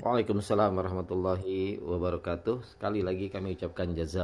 [0.00, 2.62] Waalaikumsalam warahmatullahi wabarakatuh.
[2.64, 4.18] Sekali lagi kami ucapkan jazak